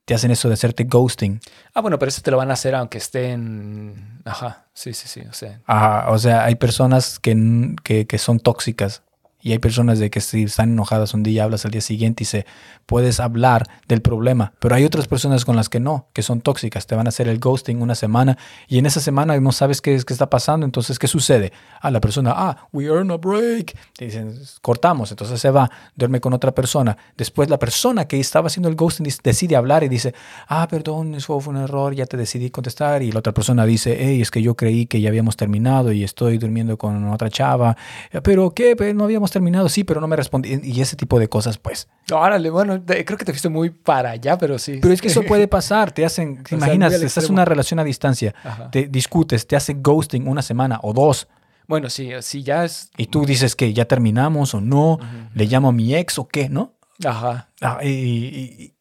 [0.05, 1.41] te hacen eso de hacerte ghosting.
[1.75, 4.21] Ah, bueno, pero eso te lo van a hacer aunque estén...
[4.25, 5.61] Ajá, sí, sí, sí, o sea.
[5.67, 9.03] Ajá, o sea, hay personas que, que, que son tóxicas
[9.43, 12.27] y hay personas de que si están enojadas un día, hablas al día siguiente y
[12.27, 12.47] se
[12.87, 14.53] puedes hablar del problema.
[14.61, 16.87] Pero hay otras personas con las que no, que son tóxicas.
[16.87, 18.39] Te van a hacer el ghosting una semana
[18.69, 20.65] y en esa semana no sabes qué, qué está pasando.
[20.65, 21.53] Entonces, ¿qué sucede?
[21.81, 23.77] A la persona, ah, we earn a break.
[23.97, 25.11] Te dicen, cortamos.
[25.11, 26.97] Entonces se va, duerme con otra persona.
[27.17, 30.15] Después la persona que estaba haciendo el ghosting decide hablar y dice,
[30.47, 33.03] ah, perdón, eso fue un error, ya te decidí contestar.
[33.03, 36.05] Y la otra persona dice, hey, es que yo creí que ya habíamos terminado y
[36.05, 37.77] estoy durmiendo con otra chava.
[38.23, 38.77] Pero, ¿qué?
[38.77, 40.61] Pues, no habíamos terminado, sí, pero no me respondí.
[40.63, 41.89] Y ese tipo de cosas, pues.
[42.13, 44.79] Órale, bueno, creo que te fuiste muy para allá, pero sí.
[44.81, 45.91] Pero es que eso puede pasar.
[45.93, 48.35] Te hacen, ¿te imaginas, estás en una relación a distancia,
[48.71, 51.29] te discutes, te hacen ghosting una semana o dos.
[51.67, 52.91] Bueno, sí, sí, ya es.
[52.97, 54.99] Y tú dices que ya terminamos o no,
[55.35, 56.75] le llamo a mi ex o qué, ¿no?
[57.05, 57.49] Ajá.
[57.61, 58.75] Ah, y,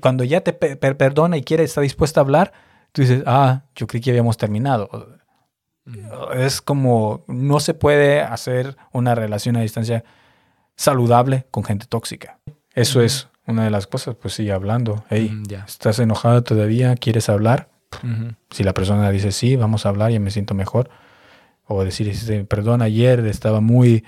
[0.00, 2.52] cuando ya te perdona y quiere, está dispuesta a hablar,
[2.92, 4.88] tú dices, ah, yo creí que habíamos terminado.
[6.34, 10.04] Es como, no se puede hacer una relación a distancia
[10.74, 12.38] saludable con gente tóxica.
[12.74, 15.04] Eso es una de las cosas, pues sí, hablando.
[15.08, 16.94] Hey, mm, ¿estás enojado todavía?
[16.96, 17.68] ¿Quieres hablar?
[18.50, 20.90] Si la persona dice sí, vamos a hablar, ya me siento mejor.
[21.66, 22.12] O decir,
[22.46, 24.04] perdón, ayer estaba muy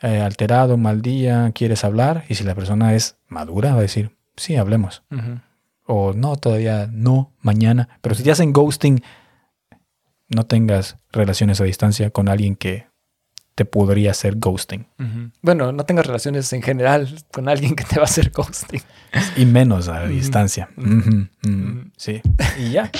[0.00, 2.24] eh, alterado, mal día, ¿quieres hablar?
[2.28, 5.02] Y si la persona es madura, va a decir, sí, hablemos.
[5.84, 7.88] O no, todavía no, mañana.
[8.00, 9.02] Pero si te hacen ghosting,
[10.34, 12.86] no tengas relaciones a distancia con alguien que
[13.54, 14.86] te podría hacer ghosting.
[15.42, 18.82] Bueno, no tengas relaciones en general con alguien que te va a hacer ghosting.
[19.36, 20.70] Y menos a distancia.
[21.96, 22.22] Sí.
[22.58, 22.90] Y ya.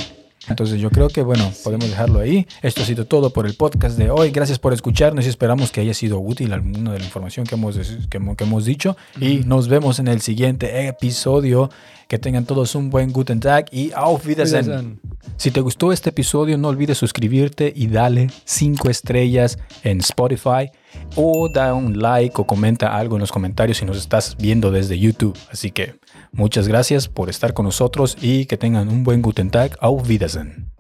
[0.49, 2.47] Entonces yo creo que, bueno, podemos dejarlo ahí.
[2.63, 4.31] Esto ha sido todo por el podcast de hoy.
[4.31, 7.77] Gracias por escucharnos y esperamos que haya sido útil alguna de la información que hemos,
[8.09, 8.97] que, hemos dicho.
[9.21, 11.71] Y nos vemos en el siguiente episodio.
[12.09, 15.01] Que tengan todos un buen Guten Tag y Auf Wiedersehen.
[15.39, 20.71] Si te gustó este episodio, no olvides suscribirte y dale 5 estrellas en Spotify
[21.17, 24.99] o da un like o comenta algo en los comentarios si nos estás viendo desde
[24.99, 25.39] YouTube.
[25.51, 25.95] Así que
[26.33, 29.77] muchas gracias por estar con nosotros y que tengan un buen Guten Tag.
[29.81, 30.69] Auf Wiedersehen.